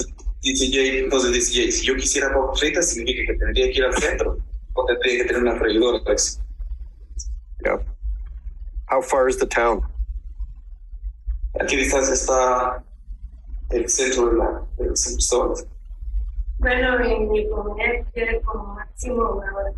Dice 0.41 1.04
entonces 1.04 1.34
dice 1.34 1.72
si 1.72 1.86
yo 1.86 1.96
quisiera 1.96 2.34
papas 2.34 2.60
fritas 2.60 2.89
significa 2.89 3.34
que 3.34 3.39
tendría 3.39 3.74
que 3.74 3.80
ir 3.80 3.84
al 3.84 3.94
centro 3.94 4.38
o 4.74 4.86
tendría 4.86 5.17
que 5.17 5.26
tener 5.26 5.41
una 5.41 5.58
freidora. 5.58 6.00
Yeah. 7.65 7.80
How 8.88 9.02
far 9.02 9.28
is 9.28 9.38
the 9.38 9.46
town? 9.46 9.86
¿A 11.60 11.65
qué 11.65 11.76
distancia 11.76 12.13
está 12.13 12.84
el 13.72 13.89
centro 13.89 14.30
de 14.30 14.38
la 14.38 14.65
del 14.78 14.89
restaurante? 14.91 15.63
Bueno, 16.60 17.00
en 17.06 17.30
mi 17.30 17.48
comunidad 17.50 18.06
queda 18.13 18.39
como 18.41 18.76
máximo 18.76 19.32
una 19.32 19.56
hora. 19.56 19.74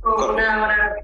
Como 0.00 0.34
una 0.34 0.64
hora 0.64 0.96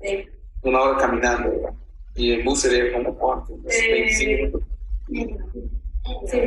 de 0.00 0.32
Una 0.62 0.80
hora 0.80 0.98
caminando, 0.98 1.50
¿verdad? 1.50 1.74
Y 2.14 2.32
en 2.32 2.44
bus 2.44 2.62
sería 2.62 2.92
como 2.92 3.14
cuánto, 3.14 3.52
Unos 3.52 3.66
25 3.66 4.58
eh, 4.58 4.62
minutos. 5.08 5.60
Sí, 6.26 6.40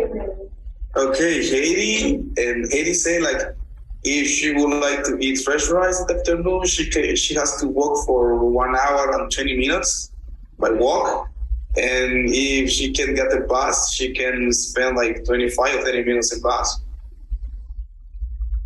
Okay, 0.93 1.41
Haiti, 1.41 2.15
and 2.35 2.65
Haiti 2.69 2.93
say 2.93 3.21
like 3.21 3.55
if 4.03 4.27
she 4.27 4.51
would 4.53 4.81
like 4.81 5.05
to 5.05 5.17
eat 5.19 5.39
fresh 5.39 5.69
rice 5.69 6.01
in 6.01 6.07
the 6.07 6.15
afternoon, 6.15 6.65
she 6.65 6.89
can, 6.89 7.15
she 7.15 7.33
has 7.35 7.55
to 7.61 7.67
walk 7.67 8.05
for 8.05 8.43
one 8.43 8.75
hour 8.75 9.17
and 9.17 9.31
twenty 9.31 9.55
minutes 9.55 10.11
by 10.59 10.69
walk. 10.71 11.29
And 11.77 12.27
if 12.27 12.69
she 12.69 12.91
can 12.91 13.15
get 13.15 13.29
the 13.29 13.45
bus, 13.47 13.93
she 13.93 14.11
can 14.13 14.51
spend 14.51 14.97
like 14.97 15.23
twenty 15.23 15.49
five 15.49 15.75
or 15.75 15.83
thirty 15.83 16.03
minutes 16.03 16.33
in 16.33 16.41
bus. 16.41 16.81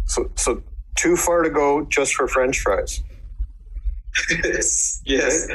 So, 0.05 0.29
so 0.35 0.61
too 0.95 1.15
far 1.15 1.43
to 1.43 1.49
go 1.49 1.85
just 1.85 2.13
for 2.13 2.27
French 2.27 2.59
fries. 2.59 3.03
yes. 4.43 5.01
yes. 5.05 5.47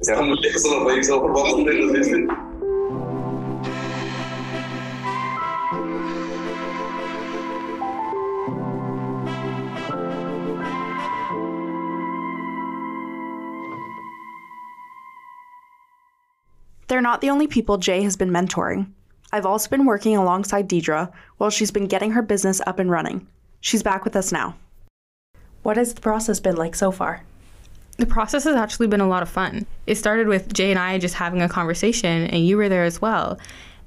Está 0.00 0.22
muy 0.22 0.38
lejos 0.38 0.62
de 0.62 0.70
los 0.70 0.86
países, 0.86 1.10
por 1.10 1.34
favor, 1.34 1.64
fritos, 1.64 1.92
dice. 1.92 2.58
They're 16.88 17.02
not 17.02 17.20
the 17.20 17.30
only 17.30 17.46
people 17.46 17.76
Jay 17.76 18.02
has 18.02 18.16
been 18.16 18.30
mentoring. 18.30 18.92
I've 19.30 19.44
also 19.44 19.68
been 19.68 19.84
working 19.84 20.16
alongside 20.16 20.68
Deidre 20.68 21.12
while 21.36 21.50
she's 21.50 21.70
been 21.70 21.86
getting 21.86 22.12
her 22.12 22.22
business 22.22 22.62
up 22.66 22.78
and 22.78 22.90
running. 22.90 23.26
She's 23.60 23.82
back 23.82 24.04
with 24.04 24.16
us 24.16 24.32
now. 24.32 24.56
What 25.62 25.76
has 25.76 25.94
the 25.94 26.00
process 26.00 26.40
been 26.40 26.56
like 26.56 26.74
so 26.74 26.90
far? 26.90 27.22
The 27.96 28.06
process 28.06 28.44
has 28.44 28.54
actually 28.54 28.86
been 28.86 29.00
a 29.00 29.08
lot 29.08 29.22
of 29.22 29.28
fun. 29.28 29.66
It 29.86 29.96
started 29.96 30.28
with 30.28 30.54
Jay 30.54 30.70
and 30.70 30.78
I 30.78 30.98
just 30.98 31.16
having 31.16 31.42
a 31.42 31.48
conversation, 31.48 32.28
and 32.28 32.46
you 32.46 32.56
were 32.56 32.68
there 32.68 32.84
as 32.84 33.02
well. 33.02 33.38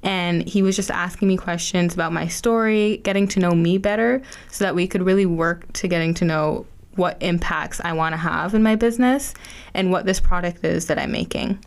And 0.03 0.47
he 0.47 0.61
was 0.61 0.75
just 0.75 0.91
asking 0.91 1.27
me 1.27 1.37
questions 1.37 1.93
about 1.93 2.11
my 2.11 2.27
story, 2.27 2.97
getting 2.97 3.27
to 3.29 3.39
know 3.39 3.51
me 3.51 3.77
better, 3.77 4.21
so 4.49 4.65
that 4.65 4.75
we 4.75 4.87
could 4.87 5.03
really 5.03 5.25
work 5.25 5.71
to 5.73 5.87
getting 5.87 6.13
to 6.15 6.25
know 6.25 6.65
what 6.95 7.17
impacts 7.21 7.79
I 7.79 7.93
want 7.93 8.11
to 8.13 8.17
have 8.17 8.53
in 8.53 8.63
my 8.63 8.75
business 8.75 9.33
and 9.73 9.91
what 9.91 10.05
this 10.05 10.19
product 10.19 10.65
is 10.65 10.87
that 10.87 10.99
I'm 10.99 11.11
making. 11.11 11.63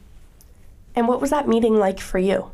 And 0.94 1.08
what 1.08 1.20
was 1.20 1.30
that 1.30 1.48
meeting 1.48 1.76
like 1.76 1.98
for 1.98 2.18
you? 2.18 2.50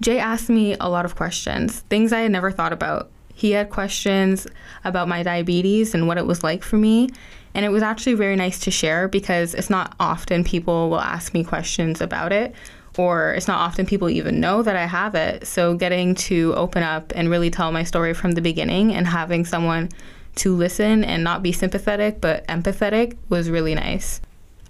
Jay 0.00 0.18
asked 0.18 0.48
me 0.48 0.76
a 0.78 0.88
lot 0.88 1.04
of 1.04 1.16
questions, 1.16 1.80
things 1.80 2.12
I 2.12 2.20
had 2.20 2.30
never 2.30 2.52
thought 2.52 2.72
about. 2.72 3.10
He 3.34 3.50
had 3.50 3.70
questions 3.70 4.46
about 4.84 5.08
my 5.08 5.22
diabetes 5.22 5.94
and 5.94 6.06
what 6.06 6.18
it 6.18 6.26
was 6.26 6.42
like 6.42 6.62
for 6.62 6.76
me. 6.76 7.10
And 7.54 7.64
it 7.64 7.68
was 7.68 7.82
actually 7.82 8.14
very 8.14 8.36
nice 8.36 8.58
to 8.60 8.70
share 8.70 9.08
because 9.08 9.54
it's 9.54 9.70
not 9.70 9.94
often 10.00 10.44
people 10.44 10.90
will 10.90 11.00
ask 11.00 11.34
me 11.34 11.44
questions 11.44 12.00
about 12.00 12.32
it, 12.32 12.54
or 12.96 13.32
it's 13.34 13.46
not 13.46 13.60
often 13.60 13.86
people 13.86 14.08
even 14.08 14.40
know 14.40 14.62
that 14.62 14.76
I 14.76 14.86
have 14.86 15.14
it. 15.14 15.46
So 15.46 15.74
getting 15.74 16.14
to 16.16 16.54
open 16.56 16.82
up 16.82 17.12
and 17.14 17.30
really 17.30 17.50
tell 17.50 17.70
my 17.70 17.84
story 17.84 18.14
from 18.14 18.32
the 18.32 18.40
beginning 18.40 18.92
and 18.92 19.06
having 19.06 19.44
someone 19.44 19.90
to 20.36 20.56
listen 20.56 21.04
and 21.04 21.22
not 21.22 21.44
be 21.44 21.52
sympathetic 21.52 22.20
but 22.20 22.44
empathetic 22.48 23.16
was 23.28 23.50
really 23.50 23.74
nice. 23.74 24.20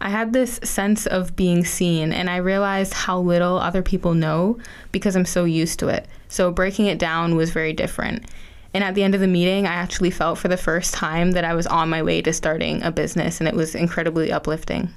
I 0.00 0.10
had 0.10 0.34
this 0.34 0.60
sense 0.62 1.06
of 1.06 1.34
being 1.34 1.64
seen, 1.64 2.12
and 2.12 2.28
I 2.28 2.36
realized 2.36 2.92
how 2.92 3.20
little 3.20 3.58
other 3.58 3.80
people 3.80 4.12
know 4.12 4.58
because 4.92 5.16
I'm 5.16 5.24
so 5.24 5.44
used 5.44 5.78
to 5.78 5.88
it. 5.88 6.06
So 6.28 6.50
breaking 6.50 6.86
it 6.86 6.98
down 6.98 7.36
was 7.36 7.50
very 7.50 7.72
different. 7.72 8.26
And 8.74 8.82
at 8.82 8.96
the 8.96 9.04
end 9.04 9.14
of 9.14 9.20
the 9.20 9.28
meeting, 9.28 9.66
I 9.66 9.72
actually 9.74 10.10
felt 10.10 10.36
for 10.36 10.48
the 10.48 10.56
first 10.56 10.92
time 10.92 11.30
that 11.30 11.44
I 11.44 11.54
was 11.54 11.66
on 11.66 11.88
my 11.88 12.02
way 12.02 12.20
to 12.22 12.32
starting 12.32 12.82
a 12.82 12.90
business, 12.90 13.40
and 13.40 13.48
it 13.48 13.54
was 13.54 13.76
incredibly 13.76 14.32
uplifting. 14.32 14.90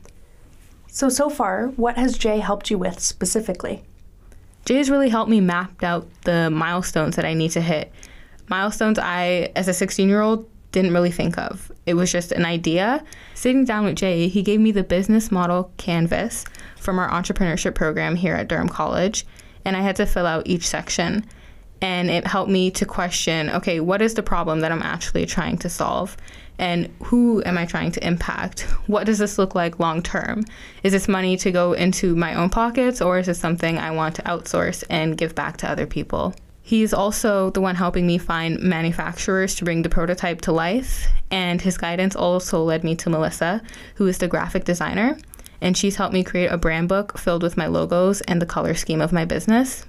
So, 0.87 1.09
so 1.09 1.29
far, 1.29 1.67
what 1.75 1.95
has 1.95 2.17
Jay 2.17 2.39
helped 2.39 2.71
you 2.71 2.79
with 2.79 2.99
specifically? 2.99 3.83
Jay 4.65 4.77
has 4.77 4.89
really 4.89 5.09
helped 5.09 5.29
me 5.29 5.39
map 5.39 5.83
out 5.83 6.07
the 6.23 6.49
milestones 6.49 7.15
that 7.15 7.23
I 7.23 7.35
need 7.35 7.51
to 7.51 7.61
hit. 7.61 7.91
Milestones 8.49 8.97
I, 8.97 9.51
as 9.55 9.67
a 9.67 9.73
16 9.73 10.09
year 10.09 10.21
old, 10.21 10.49
didn't 10.71 10.93
really 10.93 11.11
think 11.11 11.37
of. 11.37 11.71
It 11.85 11.93
was 11.93 12.11
just 12.11 12.31
an 12.31 12.45
idea. 12.45 13.03
Sitting 13.35 13.63
down 13.63 13.85
with 13.85 13.95
Jay, 13.95 14.27
he 14.27 14.41
gave 14.41 14.59
me 14.59 14.71
the 14.71 14.83
business 14.83 15.31
model 15.31 15.71
canvas 15.77 16.45
from 16.77 16.99
our 16.99 17.09
entrepreneurship 17.09 17.75
program 17.75 18.15
here 18.15 18.33
at 18.33 18.47
Durham 18.47 18.69
College, 18.69 19.25
and 19.63 19.77
I 19.77 19.81
had 19.81 19.95
to 19.97 20.05
fill 20.05 20.25
out 20.25 20.47
each 20.47 20.67
section. 20.67 21.25
And 21.81 22.09
it 22.09 22.25
helped 22.25 22.51
me 22.51 22.71
to 22.71 22.85
question 22.85 23.49
okay, 23.49 23.79
what 23.79 24.01
is 24.01 24.15
the 24.15 24.23
problem 24.23 24.61
that 24.61 24.71
I'm 24.71 24.81
actually 24.81 25.25
trying 25.25 25.57
to 25.59 25.69
solve? 25.69 26.17
And 26.59 26.89
who 27.03 27.43
am 27.45 27.57
I 27.57 27.65
trying 27.65 27.91
to 27.91 28.07
impact? 28.07 28.61
What 28.87 29.05
does 29.05 29.19
this 29.19 29.37
look 29.37 29.53
like 29.53 29.79
long 29.79 30.01
term? 30.01 30.43
Is 30.81 30.93
this 30.93 31.07
money 31.07 31.37
to 31.37 31.51
go 31.51 31.73
into 31.73 32.15
my 32.15 32.33
own 32.33 32.49
pockets 32.49 33.01
or 33.01 33.19
is 33.19 33.27
this 33.27 33.39
something 33.39 33.77
I 33.77 33.91
want 33.91 34.15
to 34.15 34.23
outsource 34.23 34.83
and 34.89 35.17
give 35.17 35.35
back 35.35 35.57
to 35.57 35.69
other 35.69 35.85
people? 35.85 36.33
He's 36.67 36.93
also 36.93 37.49
the 37.51 37.61
one 37.61 37.75
helping 37.75 38.05
me 38.05 38.17
find 38.17 38.59
manufacturers 38.59 39.55
to 39.55 39.63
bring 39.63 39.83
the 39.83 39.89
prototype 39.89 40.41
to 40.41 40.51
life, 40.51 41.07
and 41.31 41.61
his 41.61 41.77
guidance 41.77 42.13
also 42.13 42.61
led 42.61 42.83
me 42.83 42.93
to 42.95 43.09
Melissa, 43.09 43.61
who 43.95 44.05
is 44.05 44.17
the 44.17 44.27
graphic 44.27 44.65
designer, 44.65 45.17
and 45.61 45.77
she's 45.77 45.95
helped 45.95 46.13
me 46.13 46.25
create 46.25 46.51
a 46.51 46.57
brand 46.57 46.89
book 46.89 47.17
filled 47.17 47.41
with 47.41 47.55
my 47.55 47.67
logos 47.67 48.19
and 48.21 48.41
the 48.41 48.45
color 48.45 48.73
scheme 48.73 48.99
of 48.99 49.13
my 49.13 49.23
business. 49.23 49.85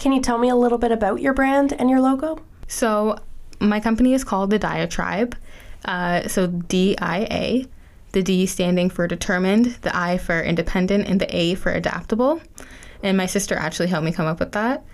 Can 0.00 0.12
you 0.12 0.22
tell 0.22 0.38
me 0.38 0.48
a 0.48 0.56
little 0.56 0.78
bit 0.78 0.92
about 0.92 1.20
your 1.20 1.34
brand 1.34 1.74
and 1.74 1.90
your 1.90 2.00
logo? 2.00 2.38
So, 2.68 3.18
my 3.60 3.80
company 3.80 4.14
is 4.14 4.24
called 4.24 4.48
the 4.48 4.58
Diatribe. 4.58 5.36
Uh, 5.84 6.26
so, 6.26 6.46
D 6.46 6.96
I 6.96 7.28
A, 7.30 7.66
the 8.12 8.22
D 8.22 8.46
standing 8.46 8.88
for 8.88 9.06
determined, 9.06 9.66
the 9.82 9.94
I 9.94 10.16
for 10.16 10.40
independent, 10.40 11.06
and 11.06 11.20
the 11.20 11.36
A 11.36 11.54
for 11.54 11.70
adaptable. 11.70 12.40
And 13.02 13.18
my 13.18 13.26
sister 13.26 13.54
actually 13.54 13.88
helped 13.88 14.06
me 14.06 14.12
come 14.12 14.26
up 14.26 14.40
with 14.40 14.52
that. 14.52 14.84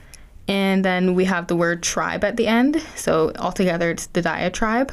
And 0.49 0.85
then 0.85 1.15
we 1.15 1.27
have 1.27 1.47
the 1.47 1.55
word 1.55 1.85
tribe 1.85 2.25
at 2.25 2.37
the 2.37 2.49
end. 2.49 2.83
So, 2.97 3.31
altogether, 3.39 3.91
it's 3.93 4.07
the 4.07 4.23
Diatribe. 4.23 4.93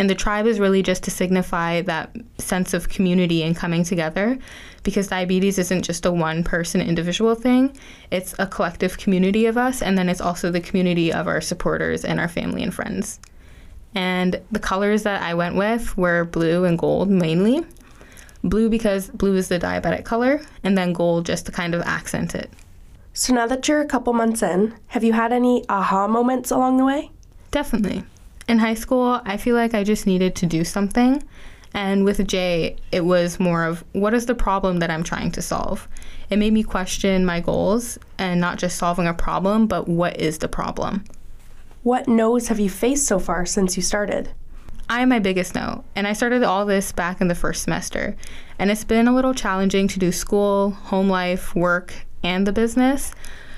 And 0.00 0.08
the 0.08 0.14
tribe 0.14 0.46
is 0.46 0.58
really 0.58 0.82
just 0.82 1.02
to 1.02 1.10
signify 1.10 1.82
that 1.82 2.16
sense 2.38 2.72
of 2.72 2.88
community 2.88 3.42
and 3.42 3.54
coming 3.54 3.84
together 3.84 4.38
because 4.82 5.08
diabetes 5.08 5.58
isn't 5.58 5.82
just 5.82 6.06
a 6.06 6.10
one 6.10 6.42
person 6.42 6.80
individual 6.80 7.34
thing, 7.34 7.76
it's 8.10 8.34
a 8.38 8.46
collective 8.46 8.96
community 8.96 9.44
of 9.44 9.58
us, 9.58 9.82
and 9.82 9.98
then 9.98 10.08
it's 10.08 10.22
also 10.22 10.50
the 10.50 10.58
community 10.58 11.12
of 11.12 11.28
our 11.28 11.42
supporters 11.42 12.02
and 12.02 12.18
our 12.18 12.28
family 12.28 12.62
and 12.62 12.72
friends. 12.72 13.20
And 13.94 14.40
the 14.50 14.58
colors 14.58 15.02
that 15.02 15.20
I 15.20 15.34
went 15.34 15.56
with 15.56 15.94
were 15.98 16.24
blue 16.24 16.64
and 16.64 16.78
gold 16.78 17.10
mainly. 17.10 17.62
Blue 18.42 18.70
because 18.70 19.10
blue 19.10 19.36
is 19.36 19.48
the 19.48 19.58
diabetic 19.58 20.06
color, 20.06 20.40
and 20.64 20.78
then 20.78 20.94
gold 20.94 21.26
just 21.26 21.44
to 21.44 21.52
kind 21.52 21.74
of 21.74 21.82
accent 21.82 22.34
it. 22.34 22.48
So 23.12 23.34
now 23.34 23.46
that 23.48 23.68
you're 23.68 23.82
a 23.82 23.86
couple 23.86 24.14
months 24.14 24.42
in, 24.42 24.74
have 24.86 25.04
you 25.04 25.12
had 25.12 25.30
any 25.30 25.66
aha 25.68 26.06
moments 26.08 26.50
along 26.50 26.78
the 26.78 26.86
way? 26.86 27.10
Definitely. 27.50 28.04
In 28.50 28.58
high 28.58 28.74
school, 28.74 29.20
I 29.24 29.36
feel 29.36 29.54
like 29.54 29.74
I 29.74 29.84
just 29.84 30.08
needed 30.08 30.34
to 30.34 30.44
do 30.44 30.64
something. 30.64 31.22
And 31.72 32.04
with 32.04 32.26
Jay, 32.26 32.74
it 32.90 33.04
was 33.04 33.38
more 33.38 33.62
of 33.62 33.84
what 33.92 34.12
is 34.12 34.26
the 34.26 34.34
problem 34.34 34.80
that 34.80 34.90
I'm 34.90 35.04
trying 35.04 35.30
to 35.30 35.40
solve? 35.40 35.86
It 36.30 36.36
made 36.36 36.52
me 36.52 36.64
question 36.64 37.24
my 37.24 37.38
goals 37.38 37.96
and 38.18 38.40
not 38.40 38.58
just 38.58 38.76
solving 38.76 39.06
a 39.06 39.14
problem, 39.14 39.68
but 39.68 39.86
what 39.86 40.20
is 40.20 40.38
the 40.38 40.48
problem? 40.48 41.04
What 41.84 42.08
no's 42.08 42.48
have 42.48 42.58
you 42.58 42.68
faced 42.68 43.06
so 43.06 43.20
far 43.20 43.46
since 43.46 43.76
you 43.76 43.84
started? 43.84 44.32
I 44.88 45.02
am 45.02 45.10
my 45.10 45.20
biggest 45.20 45.54
no, 45.54 45.84
and 45.94 46.08
I 46.08 46.12
started 46.12 46.42
all 46.42 46.66
this 46.66 46.90
back 46.90 47.20
in 47.20 47.28
the 47.28 47.36
first 47.36 47.62
semester. 47.62 48.16
And 48.58 48.68
it's 48.68 48.82
been 48.82 49.06
a 49.06 49.14
little 49.14 49.32
challenging 49.32 49.86
to 49.86 50.00
do 50.00 50.10
school, 50.10 50.70
home 50.70 51.08
life, 51.08 51.54
work, 51.54 51.94
and 52.24 52.48
the 52.48 52.52
business. 52.52 53.12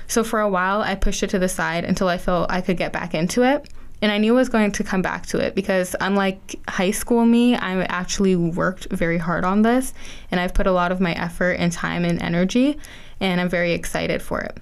So 0.05 0.23
for 0.23 0.39
a 0.39 0.49
while, 0.49 0.83
I 0.83 0.93
pushed 0.93 1.23
it 1.23 1.31
to 1.31 1.39
the 1.39 1.49
side 1.49 1.83
until 1.83 2.09
I 2.09 2.19
felt 2.19 2.51
I 2.51 2.61
could 2.61 2.77
get 2.77 2.93
back 2.93 3.15
into 3.15 3.41
it. 3.41 3.67
And 4.03 4.11
I 4.11 4.17
knew 4.17 4.33
I 4.33 4.35
was 4.35 4.49
going 4.49 4.73
to 4.73 4.83
come 4.83 5.01
back 5.01 5.27
to 5.27 5.37
it 5.37 5.55
because, 5.55 5.95
unlike 6.01 6.59
high 6.67 6.91
school 6.91 7.25
me, 7.25 7.55
I 7.55 7.83
actually 7.83 8.35
worked 8.35 8.91
very 8.91 9.17
hard 9.17 9.45
on 9.45 9.61
this 9.61 9.93
and 10.29 10.41
I've 10.41 10.53
put 10.53 10.67
a 10.67 10.73
lot 10.73 10.91
of 10.91 10.99
my 10.99 11.13
effort 11.13 11.53
and 11.53 11.71
time 11.71 12.03
and 12.03 12.21
energy, 12.21 12.77
and 13.21 13.39
I'm 13.39 13.47
very 13.47 13.71
excited 13.71 14.21
for 14.21 14.41
it. 14.41 14.57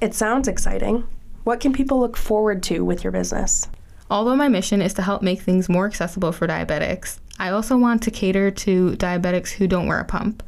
It 0.00 0.14
sounds 0.14 0.46
exciting. 0.46 1.08
What 1.42 1.58
can 1.58 1.72
people 1.72 1.98
look 1.98 2.16
forward 2.16 2.62
to 2.64 2.84
with 2.84 3.02
your 3.02 3.10
business? 3.10 3.68
Although 4.12 4.36
my 4.36 4.46
mission 4.46 4.80
is 4.80 4.94
to 4.94 5.02
help 5.02 5.22
make 5.22 5.40
things 5.40 5.68
more 5.68 5.86
accessible 5.86 6.30
for 6.30 6.46
diabetics, 6.46 7.18
I 7.40 7.50
also 7.50 7.76
want 7.76 8.04
to 8.04 8.12
cater 8.12 8.52
to 8.52 8.92
diabetics 8.92 9.50
who 9.50 9.66
don't 9.66 9.88
wear 9.88 9.98
a 9.98 10.04
pump, 10.04 10.44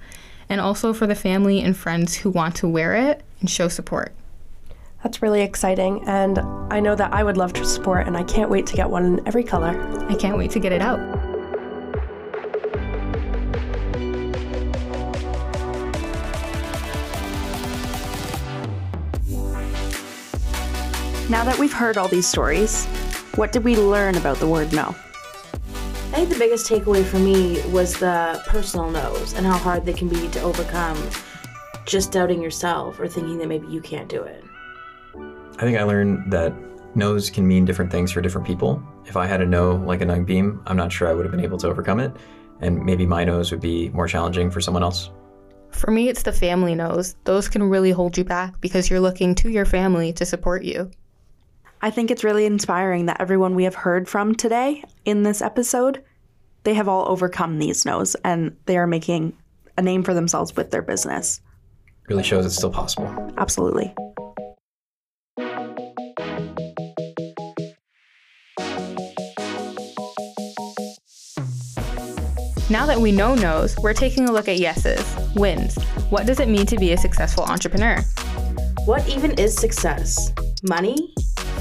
and 0.48 0.60
also 0.60 0.92
for 0.92 1.08
the 1.08 1.16
family 1.16 1.62
and 1.62 1.76
friends 1.76 2.14
who 2.14 2.30
want 2.30 2.54
to 2.56 2.68
wear 2.68 2.94
it 2.94 3.24
and 3.40 3.50
show 3.50 3.66
support. 3.66 4.14
That's 5.02 5.22
really 5.22 5.40
exciting, 5.40 6.06
and 6.06 6.38
I 6.70 6.78
know 6.78 6.94
that 6.94 7.14
I 7.14 7.24
would 7.24 7.38
love 7.38 7.54
to 7.54 7.64
support, 7.64 8.06
and 8.06 8.16
I 8.18 8.22
can't 8.22 8.50
wait 8.50 8.66
to 8.66 8.76
get 8.76 8.90
one 8.90 9.04
in 9.04 9.26
every 9.26 9.42
color. 9.42 9.80
I 10.10 10.14
can't 10.14 10.36
wait 10.36 10.50
to 10.50 10.60
get 10.60 10.72
it 10.72 10.82
out. 10.82 10.98
Now 21.30 21.44
that 21.44 21.56
we've 21.58 21.72
heard 21.72 21.96
all 21.96 22.08
these 22.08 22.26
stories, 22.26 22.84
what 23.36 23.52
did 23.52 23.64
we 23.64 23.76
learn 23.76 24.16
about 24.16 24.38
the 24.38 24.48
word 24.48 24.72
no? 24.72 24.94
I 26.12 26.16
think 26.16 26.28
the 26.28 26.38
biggest 26.38 26.68
takeaway 26.68 27.04
for 27.04 27.20
me 27.20 27.62
was 27.68 27.94
the 27.94 28.42
personal 28.48 28.90
no's 28.90 29.34
and 29.34 29.46
how 29.46 29.56
hard 29.56 29.86
they 29.86 29.92
can 29.92 30.08
be 30.08 30.28
to 30.28 30.42
overcome 30.42 30.98
just 31.86 32.12
doubting 32.12 32.42
yourself 32.42 32.98
or 32.98 33.08
thinking 33.08 33.38
that 33.38 33.46
maybe 33.48 33.68
you 33.68 33.80
can't 33.80 34.08
do 34.08 34.22
it. 34.22 34.44
I 35.60 35.64
think 35.64 35.76
I 35.76 35.82
learned 35.82 36.32
that 36.32 36.54
no's 36.96 37.28
can 37.28 37.46
mean 37.46 37.66
different 37.66 37.92
things 37.92 38.10
for 38.10 38.22
different 38.22 38.46
people. 38.46 38.82
If 39.04 39.14
I 39.14 39.26
had 39.26 39.42
a 39.42 39.46
no 39.46 39.72
like 39.72 40.00
a 40.00 40.06
nung 40.06 40.24
beam, 40.24 40.62
I'm 40.66 40.76
not 40.76 40.90
sure 40.90 41.06
I 41.06 41.12
would 41.12 41.26
have 41.26 41.30
been 41.30 41.44
able 41.44 41.58
to 41.58 41.68
overcome 41.68 42.00
it. 42.00 42.16
And 42.62 42.82
maybe 42.82 43.04
my 43.04 43.24
no's 43.24 43.50
would 43.50 43.60
be 43.60 43.90
more 43.90 44.08
challenging 44.08 44.50
for 44.50 44.62
someone 44.62 44.82
else. 44.82 45.10
For 45.70 45.90
me, 45.90 46.08
it's 46.08 46.22
the 46.22 46.32
family 46.32 46.74
no's. 46.74 47.14
Those 47.24 47.50
can 47.50 47.62
really 47.62 47.90
hold 47.90 48.16
you 48.16 48.24
back 48.24 48.58
because 48.62 48.88
you're 48.88 49.00
looking 49.00 49.34
to 49.34 49.50
your 49.50 49.66
family 49.66 50.14
to 50.14 50.24
support 50.24 50.64
you. 50.64 50.90
I 51.82 51.90
think 51.90 52.10
it's 52.10 52.24
really 52.24 52.46
inspiring 52.46 53.04
that 53.06 53.20
everyone 53.20 53.54
we 53.54 53.64
have 53.64 53.74
heard 53.74 54.08
from 54.08 54.34
today 54.34 54.82
in 55.04 55.24
this 55.24 55.42
episode, 55.42 56.02
they 56.64 56.72
have 56.72 56.88
all 56.88 57.06
overcome 57.06 57.58
these 57.58 57.84
no's 57.84 58.14
and 58.24 58.56
they 58.64 58.78
are 58.78 58.86
making 58.86 59.36
a 59.76 59.82
name 59.82 60.04
for 60.04 60.14
themselves 60.14 60.56
with 60.56 60.70
their 60.70 60.82
business. 60.82 61.42
Really 62.08 62.22
shows 62.22 62.46
it's 62.46 62.56
still 62.56 62.70
possible. 62.70 63.06
Absolutely. 63.36 63.94
Now 72.70 72.86
that 72.86 73.00
we 73.00 73.10
know 73.10 73.34
no's, 73.34 73.76
we're 73.78 73.94
taking 73.94 74.28
a 74.28 74.32
look 74.32 74.46
at 74.46 74.58
yeses, 74.58 75.04
wins. 75.34 75.74
What 76.08 76.24
does 76.24 76.38
it 76.38 76.48
mean 76.48 76.66
to 76.66 76.76
be 76.76 76.92
a 76.92 76.96
successful 76.96 77.42
entrepreneur? 77.42 78.00
What 78.84 79.08
even 79.08 79.32
is 79.32 79.56
success? 79.56 80.32
Money? 80.62 81.12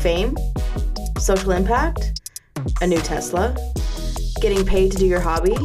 Fame? 0.01 0.37
Social 1.17 1.49
impact? 1.49 2.21
A 2.81 2.85
new 2.85 2.99
Tesla? 2.99 3.57
Getting 4.39 4.63
paid 4.63 4.91
to 4.91 4.99
do 4.99 5.07
your 5.07 5.19
hobby? 5.19 5.57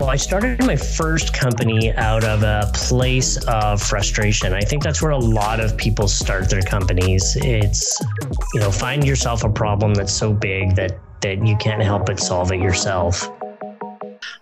Well, 0.00 0.10
I 0.10 0.16
started 0.16 0.66
my 0.66 0.74
first 0.74 1.32
company 1.32 1.92
out 1.92 2.24
of 2.24 2.42
a 2.42 2.72
place 2.74 3.36
of 3.46 3.80
frustration. 3.80 4.52
I 4.54 4.62
think 4.62 4.82
that's 4.82 5.02
where 5.02 5.12
a 5.12 5.18
lot 5.18 5.60
of 5.60 5.76
people 5.76 6.08
start 6.08 6.50
their 6.50 6.62
companies. 6.62 7.36
It's, 7.36 7.96
you 8.54 8.58
know, 8.58 8.72
find 8.72 9.06
yourself 9.06 9.44
a 9.44 9.48
problem 9.48 9.94
that's 9.94 10.12
so 10.12 10.32
big 10.32 10.74
that 10.74 10.98
that 11.20 11.46
you 11.46 11.56
can't 11.56 11.80
help 11.80 12.06
but 12.06 12.18
solve 12.18 12.50
it 12.50 12.60
yourself. 12.60 13.30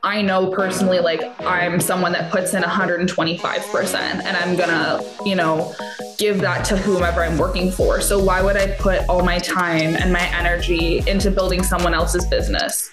I 0.05 0.21
know 0.21 0.49
personally, 0.51 0.99
like, 0.99 1.23
I'm 1.43 1.79
someone 1.79 2.11
that 2.13 2.33
puts 2.33 2.55
in 2.55 2.63
125%, 2.63 3.95
and 3.95 4.37
I'm 4.37 4.57
gonna, 4.57 5.01
you 5.25 5.37
know, 5.37 5.73
give 6.19 6.41
that 6.41 6.65
to 6.67 6.77
whomever 6.77 7.23
I'm 7.23 7.39
working 7.39 7.71
for. 7.71 8.01
So, 8.01 8.19
why 8.19 8.43
would 8.43 8.57
I 8.57 8.73
put 8.79 9.09
all 9.09 9.25
my 9.25 9.39
time 9.39 9.95
and 9.95 10.13
my 10.13 10.27
energy 10.37 11.05
into 11.07 11.31
building 11.31 11.63
someone 11.63 11.95
else's 11.95 12.27
business? 12.27 12.93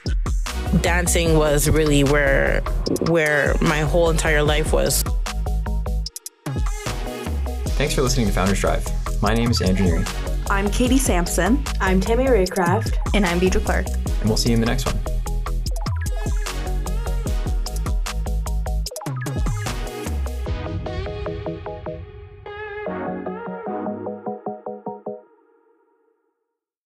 dancing 0.82 1.36
was 1.36 1.68
really 1.68 2.04
where 2.04 2.62
where 3.08 3.56
my 3.60 3.80
whole 3.80 4.12
entire 4.12 4.44
life 4.44 4.72
was. 4.72 5.04
Thanks 7.76 7.96
for 7.96 8.04
listening 8.04 8.28
to 8.28 8.34
Founders 8.34 8.60
Drive. 8.60 8.86
My 9.22 9.34
name 9.34 9.50
is 9.50 9.62
Andrew 9.62 9.88
Neary, 9.88 10.50
I'm 10.52 10.70
Katie 10.70 11.00
Sampson. 11.00 11.64
I'm 11.82 12.00
Tammy 12.00 12.26
Raycraft. 12.26 12.98
And 13.16 13.26
I'm 13.26 13.40
Deidre 13.40 13.66
Clark. 13.66 13.88
and 13.88 14.26
we'll 14.26 14.38
see 14.38 14.50
you 14.50 14.56
in 14.56 14.62
the 14.62 14.68
next 14.68 14.86
one. 14.86 15.19